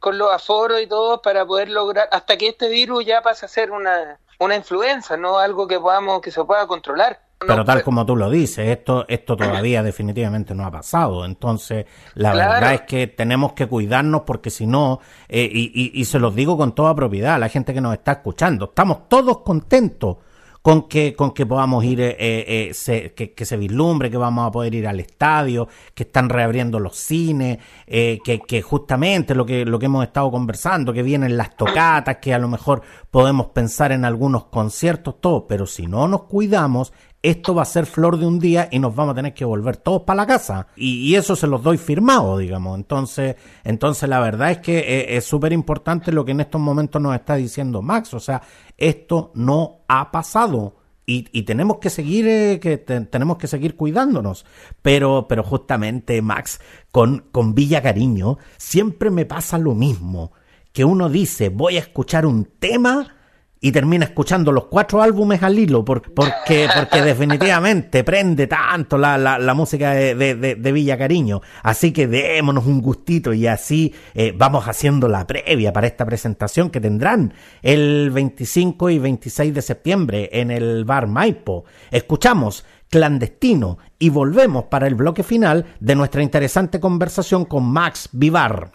[0.00, 3.48] con los aforos y todo para poder lograr, hasta que este virus ya pase a
[3.48, 7.20] ser una una influencia, no algo que podamos que se pueda controlar.
[7.40, 11.24] Pero tal como tú lo dices, esto esto todavía definitivamente no ha pasado.
[11.24, 14.98] Entonces, la verdad es que tenemos que cuidarnos porque si no,
[15.28, 18.12] eh, y, y, se los digo con toda propiedad a la gente que nos está
[18.12, 20.16] escuchando, estamos todos contentos
[20.62, 24.50] con que, con que podamos ir, eh, eh, eh que, se vislumbre, que vamos a
[24.50, 29.64] poder ir al estadio, que están reabriendo los cines, eh, que, que, justamente lo que,
[29.64, 33.92] lo que hemos estado conversando, que vienen las tocatas, que a lo mejor podemos pensar
[33.92, 36.92] en algunos conciertos, todo, pero si no nos cuidamos,
[37.22, 39.76] esto va a ser flor de un día y nos vamos a tener que volver
[39.76, 40.68] todos para la casa.
[40.76, 42.76] Y, eso se los doy firmado, digamos.
[42.76, 47.02] Entonces, entonces la verdad es que eh, es súper importante lo que en estos momentos
[47.02, 48.14] nos está diciendo Max.
[48.14, 48.40] O sea,
[48.78, 50.76] esto no ha pasado.
[51.10, 54.44] Y, tenemos que seguir eh, que tenemos que seguir cuidándonos
[54.82, 56.60] pero pero justamente Max
[56.92, 60.32] con con Villa Cariño siempre me pasa lo mismo
[60.74, 63.16] que uno dice voy a escuchar un tema
[63.60, 69.54] y termina escuchando los cuatro álbumes al hilo porque, porque definitivamente prende tanto la, la,
[69.54, 71.40] música de, de, Villa Cariño.
[71.62, 76.70] Así que démonos un gustito y así eh, vamos haciendo la previa para esta presentación
[76.70, 81.64] que tendrán el 25 y 26 de septiembre en el bar Maipo.
[81.90, 88.70] Escuchamos clandestino y volvemos para el bloque final de nuestra interesante conversación con Max Vivar.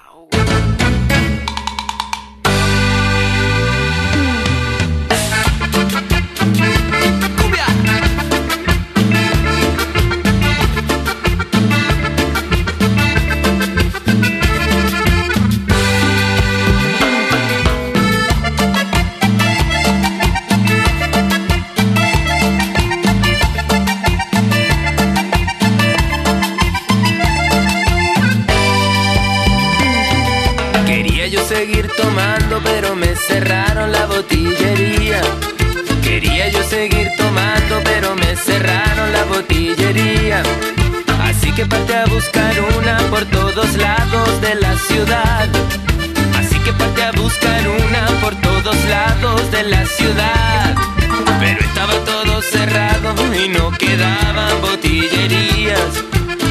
[32.64, 35.22] Pero me cerraron la botillería.
[36.04, 40.44] Quería yo seguir tomando, pero me cerraron la botillería.
[41.22, 45.48] Así que parte a buscar una por todos lados de la ciudad.
[46.40, 50.76] Así que parte a buscar una por todos lados de la ciudad.
[51.40, 55.92] Pero estaba todo cerrado y no quedaban botillerías.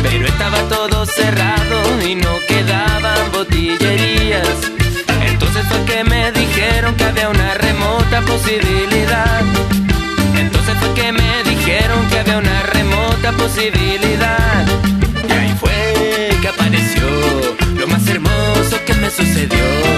[0.02, 4.72] Pero estaba todo cerrado y no quedaban botillerías.
[5.62, 9.42] Entonces fue que me dijeron que había una remota posibilidad.
[10.36, 14.66] Entonces fue que me dijeron que había una remota posibilidad.
[15.28, 17.06] Y ahí fue que apareció
[17.76, 19.91] lo más hermoso que me sucedió.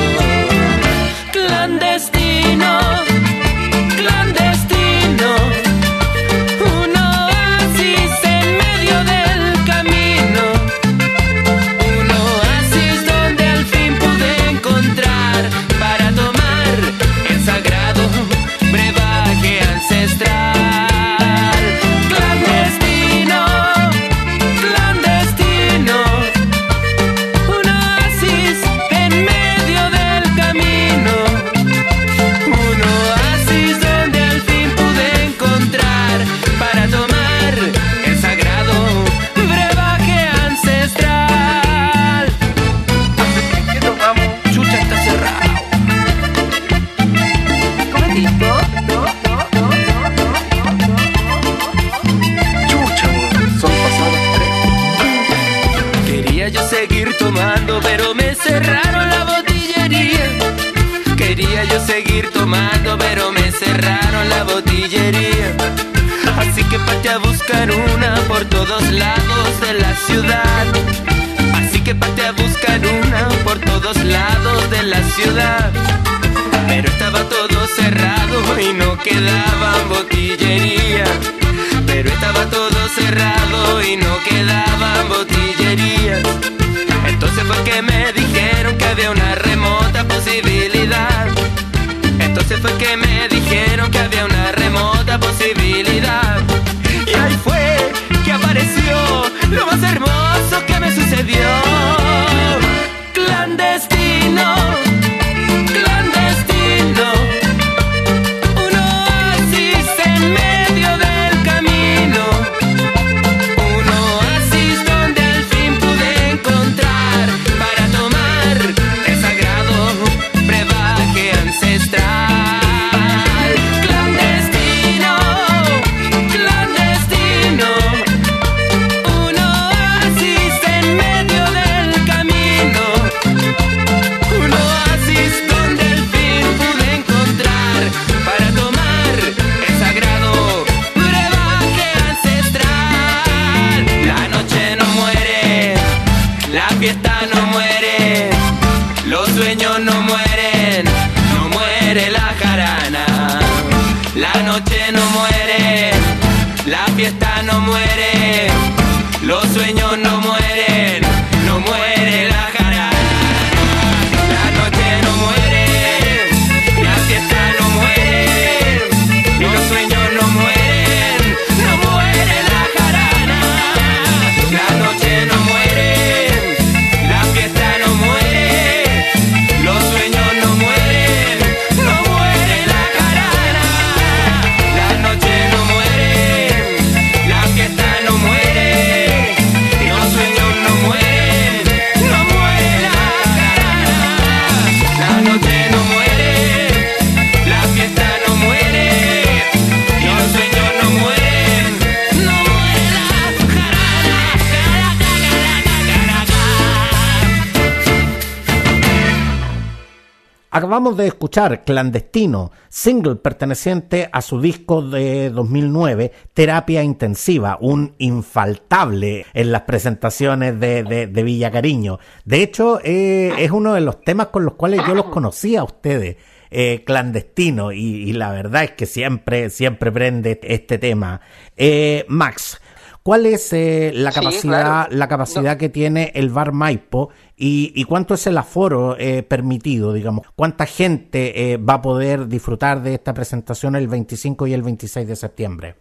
[210.56, 219.26] Acabamos de escuchar Clandestino, single perteneciente a su disco de 2009, Terapia Intensiva, un infaltable
[219.34, 221.98] en las presentaciones de, de- de Villa Cariño.
[222.24, 225.64] De hecho, eh, es uno de los temas con los cuales yo los conocía a
[225.64, 226.18] ustedes.
[226.56, 231.20] eh, clandestino y, la verdad es que siempre siempre prende este tema
[231.56, 232.60] Eh, Max
[233.04, 234.96] ¿Cuál es eh, la Sí, capacidad, claro.
[234.96, 239.92] la capacidad que tiene el bar Maipo y, y cuánto es el aforo eh, permitido,
[239.92, 240.26] digamos?
[240.34, 245.06] ¿Cuánta gente eh, va a poder disfrutar de esta presentación el 25 y el 26
[245.06, 245.76] de septiembre?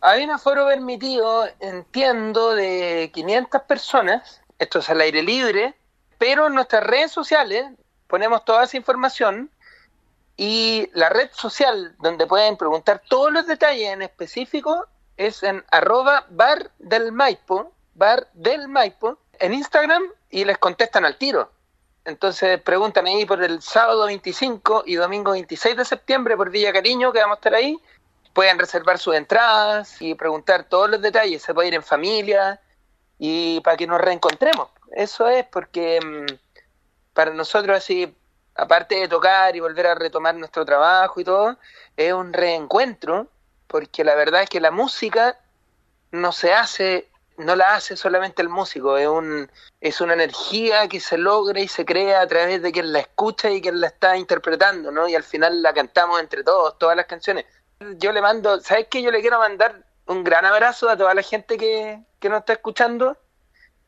[0.00, 4.40] Hay un aforo permitido, entiendo, de 500 personas.
[4.58, 5.74] Esto es al aire libre,
[6.18, 7.66] pero en nuestras redes sociales
[8.06, 9.50] ponemos toda esa información
[10.36, 14.86] y la red social donde pueden preguntar todos los detalles en específico
[15.16, 21.16] es en arroba bar del Maipo, bar del Maipo, en Instagram y les contestan al
[21.16, 21.50] tiro.
[22.04, 27.12] Entonces preguntan ahí por el sábado 25 y domingo 26 de septiembre por Villa Cariño,
[27.12, 27.80] que vamos a estar ahí.
[28.32, 31.42] Pueden reservar sus entradas y preguntar todos los detalles.
[31.42, 32.60] Se puede ir en familia
[33.18, 34.68] y para que nos reencontremos.
[34.92, 36.34] Eso es porque mm,
[37.12, 38.14] para nosotros así,
[38.54, 41.56] aparte de tocar y volver a retomar nuestro trabajo y todo,
[41.96, 43.26] es un reencuentro,
[43.66, 45.38] porque la verdad es que la música
[46.12, 49.50] no se hace, no la hace solamente el músico, es un,
[49.80, 53.50] es una energía que se logra y se crea a través de quien la escucha
[53.50, 55.08] y quien la está interpretando, ¿no?
[55.08, 57.44] Y al final la cantamos entre todos, todas las canciones.
[57.98, 59.02] Yo le mando, ¿sabes qué?
[59.02, 62.54] Yo le quiero mandar un gran abrazo a toda la gente que, que nos está
[62.54, 63.18] escuchando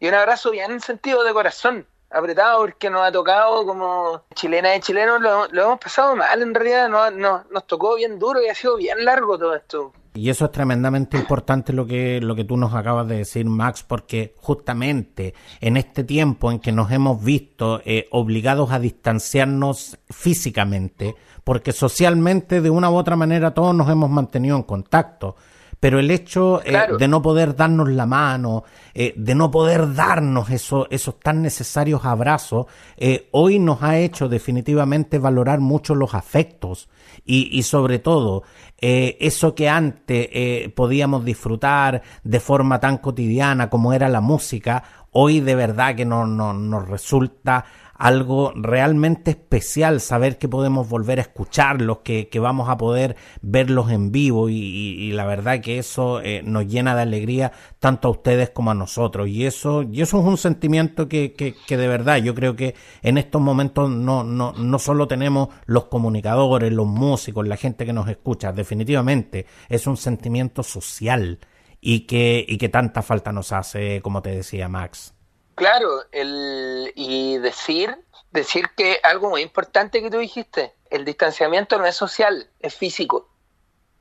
[0.01, 4.75] y un abrazo bien en sentido de corazón, apretado porque nos ha tocado como chilena
[4.77, 8.43] y chilenos, lo, lo hemos pasado mal en realidad, no, no, nos tocó bien duro
[8.43, 9.93] y ha sido bien largo todo esto.
[10.15, 13.85] Y eso es tremendamente importante lo que, lo que tú nos acabas de decir, Max,
[13.87, 21.15] porque justamente en este tiempo en que nos hemos visto eh, obligados a distanciarnos físicamente,
[21.45, 25.37] porque socialmente de una u otra manera todos nos hemos mantenido en contacto,
[25.81, 28.65] pero el hecho eh, de no poder darnos la mano,
[28.95, 32.67] eh, de no poder darnos eso, esos tan necesarios abrazos,
[32.97, 36.89] eh, hoy nos ha hecho definitivamente valorar mucho los afectos
[37.25, 38.43] y, y sobre todo
[38.81, 45.57] eso que antes podíamos disfrutar de forma tan cotidiana como era la música, hoy de
[45.57, 47.65] verdad que no, no, nos resulta
[47.99, 53.91] algo realmente especial, saber que podemos volver a escucharlos, que, que vamos a poder verlos
[53.91, 58.51] en vivo y, la verdad que eso eh, nos llena de alegría tanto a ustedes
[58.51, 62.19] como a nosotros y eso, y eso es un sentimiento que, que, que de verdad
[62.19, 67.49] yo creo que en estos momentos no, no, no solo tenemos los comunicadores, los músicos,
[67.49, 71.41] la gente que nos escucha, definitivamente es un sentimiento social
[71.81, 75.18] y que, y que tanta falta nos hace, como te decía Max.
[75.59, 77.97] Claro, el, y decir,
[78.31, 83.29] decir que algo muy importante que tú dijiste, el distanciamiento no es social, es físico.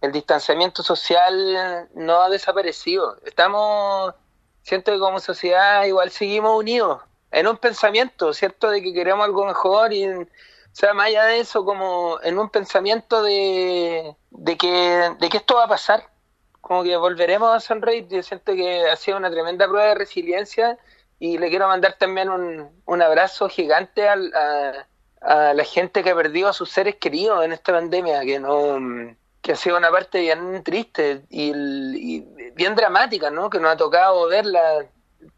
[0.01, 3.17] El distanciamiento social no ha desaparecido.
[3.25, 4.13] Estamos,
[4.61, 7.01] siento que como sociedad igual seguimos unidos
[7.31, 8.69] en un pensamiento, ¿cierto?
[8.69, 10.27] De que queremos algo mejor y, o
[10.71, 15.55] sea, más allá de eso, como en un pensamiento de, de, que, de que esto
[15.55, 16.07] va a pasar.
[16.61, 18.07] Como que volveremos a sonreír.
[18.09, 20.77] Yo siento que ha sido una tremenda prueba de resiliencia
[21.19, 24.15] y le quiero mandar también un, un abrazo gigante a,
[25.21, 29.15] a, la gente que ha perdido a sus seres queridos en esta pandemia, que no
[29.41, 32.21] que ha sido una parte bien triste y,
[32.53, 33.49] bien dramática, ¿no?
[33.49, 34.85] Que nos ha tocado verla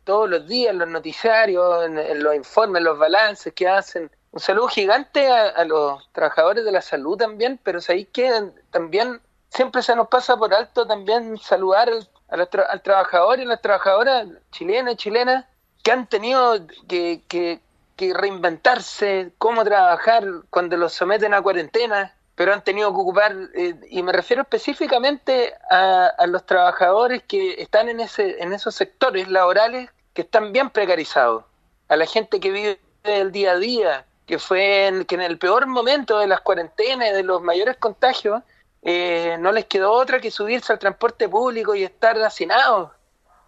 [0.03, 4.09] todos los días en los noticiarios, en, los informes, en los balances que hacen.
[4.31, 8.31] Un saludo gigante a, los trabajadores de la salud también, pero sabéis que
[8.71, 11.89] también siempre se nos pasa por alto también saludar
[12.29, 15.45] al, al trabajador y a las trabajadoras chilenas y chilenas
[15.83, 17.61] que han tenido que,
[17.97, 24.01] reinventarse, cómo trabajar cuando los someten a cuarentena, pero han tenido que ocupar, eh, y
[24.01, 29.89] me refiero específicamente a, a, los trabajadores que están en, ese, en esos sectores laborales
[30.13, 31.43] que están bien precarizados,
[31.89, 35.37] a la gente que vive el día a día, que fue en, que en el
[35.37, 38.43] peor momento de las cuarentenas, de los mayores contagios,
[38.81, 42.91] eh, no les quedó otra que subirse al transporte público y estar hacinados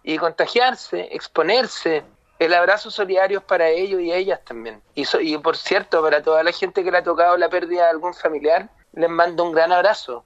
[0.02, 2.02] y contagiarse, exponerse,
[2.44, 4.80] el abrazo solidario es para ellos y ellas también.
[4.94, 7.90] Y, y por cierto, para toda la gente que le ha tocado la pérdida de
[7.90, 10.24] algún familiar, les mando un gran abrazo.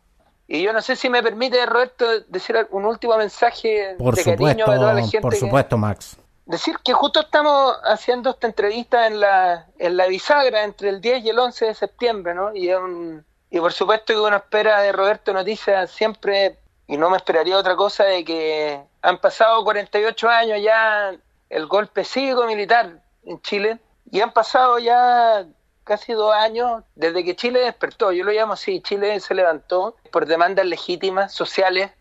[0.48, 4.76] Y yo no sé si me permite, Roberto, decir un último mensaje de cariño a
[4.76, 5.20] toda la gente.
[5.20, 6.16] Por supuesto, Max.
[6.46, 11.24] Decir que justo estamos haciendo esta entrevista en la, en la bisagra entre el 10
[11.24, 12.54] y el 11 de septiembre, ¿no?
[12.54, 12.70] Y,
[13.50, 17.74] y por supuesto que uno espera de Roberto Noticias siempre, y no me esperaría otra
[17.74, 21.16] cosa, de que han pasado 48 años ya
[21.50, 23.78] el golpe cívico-militar en Chile
[24.10, 25.46] y han pasado ya
[25.84, 28.12] casi dos años desde que Chile despertó.
[28.12, 31.92] Yo lo llamo así, Chile se levantó por demandas legítimas, sociales,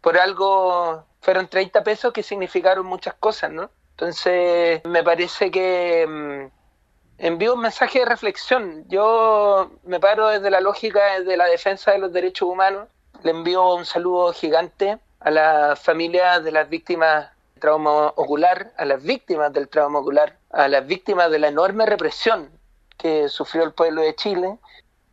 [0.00, 3.70] por algo, fueron 30 pesos que significaron muchas cosas, ¿no?
[3.90, 6.46] Entonces, me parece que mm,
[7.18, 8.84] envío un mensaje de reflexión.
[8.88, 12.88] Yo me paro desde la lógica de la defensa de los derechos humanos.
[13.22, 17.30] Le envío un saludo gigante a las familias de las víctimas
[17.62, 22.50] trauma ocular, a las víctimas del trauma ocular, a las víctimas de la enorme represión
[22.98, 24.58] que sufrió el pueblo de Chile.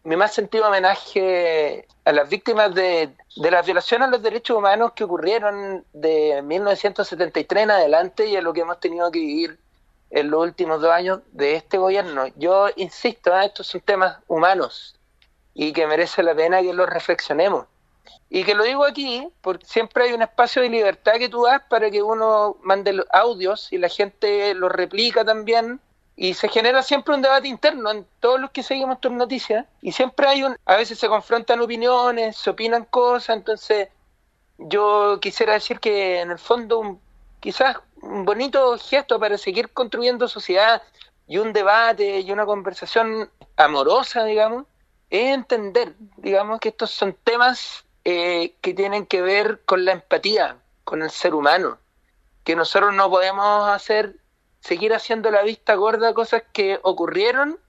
[0.04, 4.94] Mi más sentido homenaje a las víctimas de, de las violaciones a los derechos humanos
[4.96, 9.60] que ocurrieron de 1973 en adelante y a lo que hemos tenido que vivir
[10.10, 12.26] en los últimos dos años de este gobierno.
[12.36, 13.46] Yo insisto, ¿eh?
[13.46, 14.96] estos son temas humanos
[15.54, 17.68] y que merece la pena que los reflexionemos.
[18.30, 21.62] Y que lo digo aquí, porque siempre hay un espacio de libertad que tú das
[21.70, 25.80] para que uno mande audios y la gente los replica también.
[26.16, 29.66] Y se genera siempre un debate interno en todos los que seguimos tus noticias.
[29.82, 30.58] Y siempre hay un.
[30.66, 33.38] A veces se confrontan opiniones, se opinan cosas.
[33.38, 33.88] Entonces,
[34.58, 37.00] yo quisiera decir que en el fondo,
[37.40, 40.82] quizás un bonito gesto para seguir construyendo sociedad
[41.28, 44.66] y un debate y una conversación amorosa, digamos,
[45.10, 50.58] es entender, digamos, que estos son temas eh, que tienen que ver con la empatía,
[50.84, 51.78] con el ser humano,
[52.44, 54.16] que nosotros no podemos hacer,
[54.60, 57.60] seguir haciendo la vista gorda cosas que ocurrieron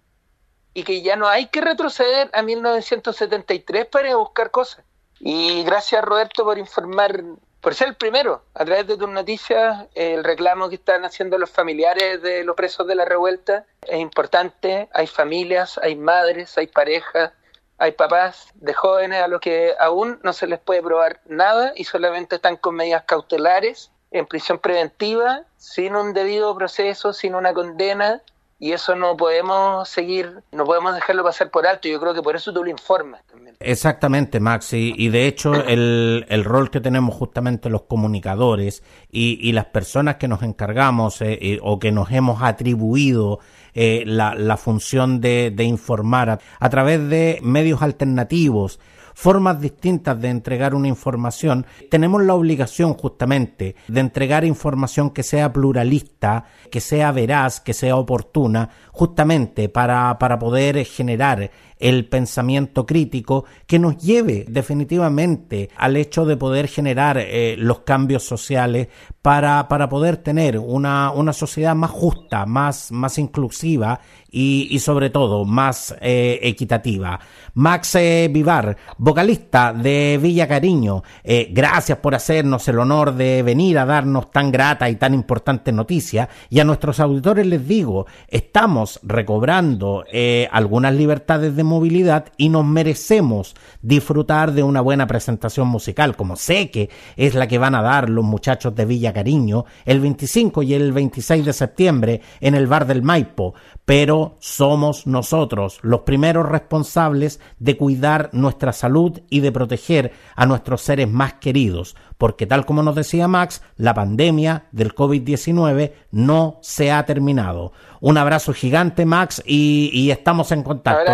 [0.73, 4.85] y que ya no hay que retroceder a 1973 para buscar cosas.
[5.19, 7.23] Y gracias Roberto por informar,
[7.61, 11.51] por ser el primero, a través de tus noticias, el reclamo que están haciendo los
[11.51, 17.33] familiares de los presos de la revuelta es importante, hay familias, hay madres, hay parejas,
[17.81, 21.85] hay papás de jóvenes a los que aún no se les puede probar nada y
[21.85, 28.23] solamente están con medidas cautelares en prisión preventiva, sin un debido proceso, sin una condena
[28.59, 31.89] y eso no podemos seguir, no podemos dejarlo pasar por alto.
[31.89, 33.57] Yo creo que por eso tú lo informas también.
[33.59, 34.75] Exactamente, Max.
[34.75, 40.17] Y, de hecho, el, el, rol que tenemos justamente los comunicadores y, y las personas
[40.17, 43.41] que nos encargamos eh, o que nos hemos atribuido
[43.75, 48.81] eh, la, la, función de, informar a, a través de medios alternativos
[49.21, 55.53] formas distintas de entregar una información, tenemos la obligación justamente de entregar información que sea
[55.53, 61.51] pluralista, que sea veraz, que sea oportuna, justamente para, para poder generar
[61.81, 68.23] el pensamiento crítico que nos lleve definitivamente al hecho de poder generar eh, los cambios
[68.23, 68.89] sociales
[69.23, 74.01] para, para poder tener una, una sociedad más justa, más, más inclusiva
[74.31, 77.19] y, sobre todo más eh, equitativa.
[77.55, 83.79] Max eh, Vivar, vocalista de Villa Cariño, eh, gracias por hacernos el honor de venir
[83.79, 86.29] a darnos tan grata y tan importante noticia.
[86.49, 90.05] Y a nuestros auditores les digo, estamos recobrando
[90.51, 96.71] algunas libertades de movilidad y nos merecemos disfrutar de una buena presentación musical, como sé
[96.71, 100.75] que es la que van a dar los muchachos de Villa Cariño el 25 y
[100.75, 103.55] el 26 de septiembre en el Bar del Maipo.
[103.85, 110.83] Pero somos nosotros los primeros responsables de cuidar nuestra salud y de proteger a nuestros
[110.83, 116.93] seres más queridos, porque tal como nos decía Max, la pandemia del COVID-19 no se
[116.93, 117.73] ha terminado.
[118.01, 121.13] Un abrazo gigante, Max, y, estamos en contacto.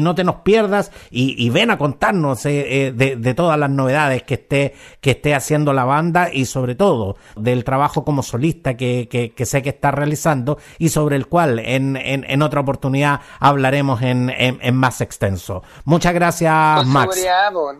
[0.00, 4.34] No te nos pierdas y, ven a contarnos eh, eh, de, todas las novedades que
[4.34, 9.62] esté, que esté haciendo la banda y sobre todo del trabajo como solista que, sé
[9.62, 15.00] que está realizando y sobre el cual en, en, otra oportunidad hablaremos en, en, más
[15.00, 15.62] extenso.
[15.84, 17.16] Muchas gracias, Max.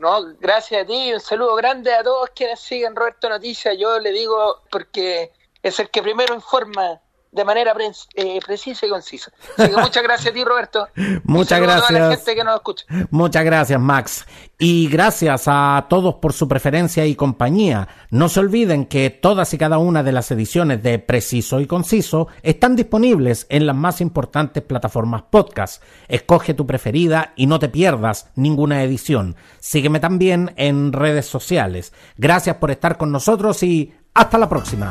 [0.01, 0.35] ¿no?
[0.41, 3.77] Gracias a ti y un saludo grande a todos quienes siguen Roberto Noticias.
[3.79, 7.01] Yo le digo porque es el que primero informa
[7.31, 7.75] de manera
[8.15, 9.31] eh, precisa y concisa.
[9.77, 10.89] muchas gracias a ti, Roberto.
[11.25, 11.91] muchas gracias.
[11.91, 12.85] A la gente que nos escucha.
[13.11, 14.27] Muchas gracias, Max.
[14.59, 17.89] Y gracias a todos por su preferencia y compañía.
[18.11, 22.29] No se olviden que todas y cada una de las ediciones de Preciso y Conciso
[22.43, 25.83] están disponibles en las más importantes plataformas podcast.
[26.09, 29.37] Escoge tu preferida y no te pierdas ninguna edición.
[29.61, 31.93] Sígueme también en redes sociales.
[32.17, 34.91] Gracias por estar con nosotros y hasta la próxima